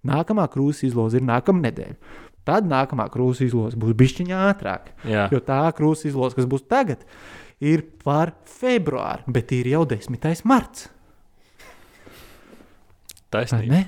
[0.07, 1.97] Nākamā krūzes izloze ir nākamā nedēļa.
[2.47, 4.93] Tad nākamā krūzes izloze būs bišķiņā ātrāk.
[5.05, 5.27] Jā.
[5.33, 7.03] Jo tā krūzes izloze, kas būs tagad,
[7.61, 10.17] ir par februāru, bet ir jau 10.
[10.49, 10.87] marts.
[13.31, 13.85] Taisnība.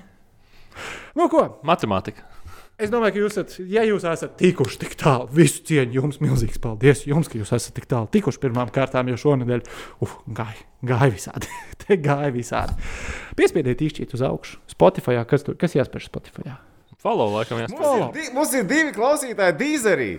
[1.17, 1.47] Nu, ko?
[1.67, 2.32] Matemātika.
[2.81, 6.57] Es domāju, ka jūs esat, ja jūs esat tikuši tik tālu, visu cieņu jums, milzīgs
[6.61, 9.61] paldies jums, ka jūs esat tik tālu tikuši pirmām kārtām, jo šonadēļ
[10.01, 11.51] uf, gāja, gāja visādi.
[11.83, 12.73] Te gāja visādi.
[13.37, 14.57] Piespiediet īšķīt uz augšu.
[14.73, 16.55] Spotify, kas, tur, kas jāspēj Spotify?
[17.03, 17.77] Follow, laikam, jāspēj.
[17.77, 20.11] Mums ir, di mums ir divi klausītāji, dīzerī.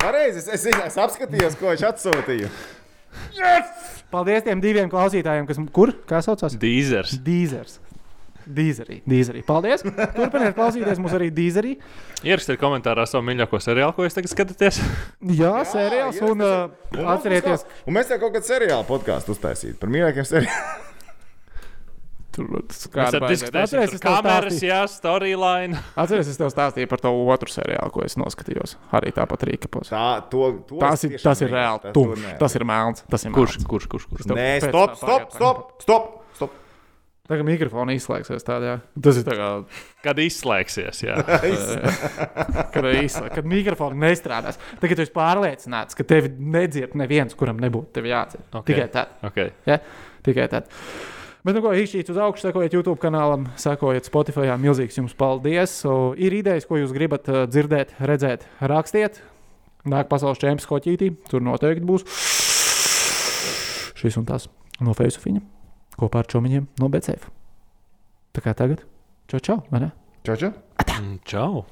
[0.00, 2.48] Pareizi, es, es, es apskatījos, ko viņš atsūtīja.
[4.08, 5.92] Paldies tiem diviem klausītājiem, kas kur?
[6.08, 6.56] Kā saucās?
[6.56, 7.18] Dīzers.
[7.26, 7.82] Dīzers.
[8.48, 9.00] Dīzerī.
[9.08, 9.42] Dīzerī.
[9.44, 9.82] Paldies!
[10.16, 11.74] Turpiniet klausīties mums arī dīzerī.
[12.24, 14.80] Ierakstiet komentārā savu mīļāko seriālu, ko jūs tagad skatāties.
[15.38, 16.20] Jā, seriāls.
[16.24, 20.84] Un, uh, Un atcerieties, Un mēs jau kaut kādu seriālu podkāstu uztaisītu par mīļākiem seriāliem.
[23.32, 25.78] diskutēsim par kameras, jā, storyline.
[25.98, 28.76] Atcerieties, es tev stāstīju par to otru seriālu, ko es noskatījos.
[28.94, 29.90] Arī tāpat Rīgapos.
[29.90, 32.38] Tā, to, to Tas ir, tas ir reāli Tas-.
[32.44, 33.02] Tas ir melns.
[33.10, 33.68] Tas ir Kurš, melns.
[33.72, 34.06] kurš, kurš?
[34.12, 34.28] kurš?
[34.30, 36.54] tev Nē, stop, stop, pagaid, stop, stop,
[37.28, 37.34] stop.
[37.34, 38.78] Tagad mikrofons izslēgsies tādā.
[39.04, 39.48] Tas ir tā kā,
[40.04, 41.18] Kad izslēgsies, jā.
[42.74, 44.58] kad, izslēg, kad mikrofons nestrādās.
[44.80, 48.14] Tagad tu esi pārliecināts, ka tevi nedzird neviens, kuram nebūtu tevi.
[48.14, 48.38] Ok.
[48.62, 48.74] Okay.
[48.74, 49.14] Tikai tad.
[49.28, 49.52] Okay.
[49.68, 49.80] Ja?
[50.24, 50.72] Tikai tad.
[51.44, 54.50] Bet, nu, ko īšķīt uz augšu, sekojiet YouTube kanālam, sekojiet Spotify.
[54.60, 55.78] Milzīgs jums paldies.
[55.88, 59.22] O, ir idejas, ko jūs gribat uh, dzirdēt, redzēt, rakstiet.
[59.88, 62.04] Nāk pasaules čempions hoķītī, tur noteikti būs
[63.98, 64.48] šis un tas
[64.80, 65.57] no Facebooka
[65.98, 67.30] kopā ar čomiņiem no BCF.
[68.36, 68.84] Tā kā tagad,
[69.30, 69.90] čau, čau, vai ne?
[70.26, 70.52] Čau, čau.
[70.98, 71.64] Mm, Čau!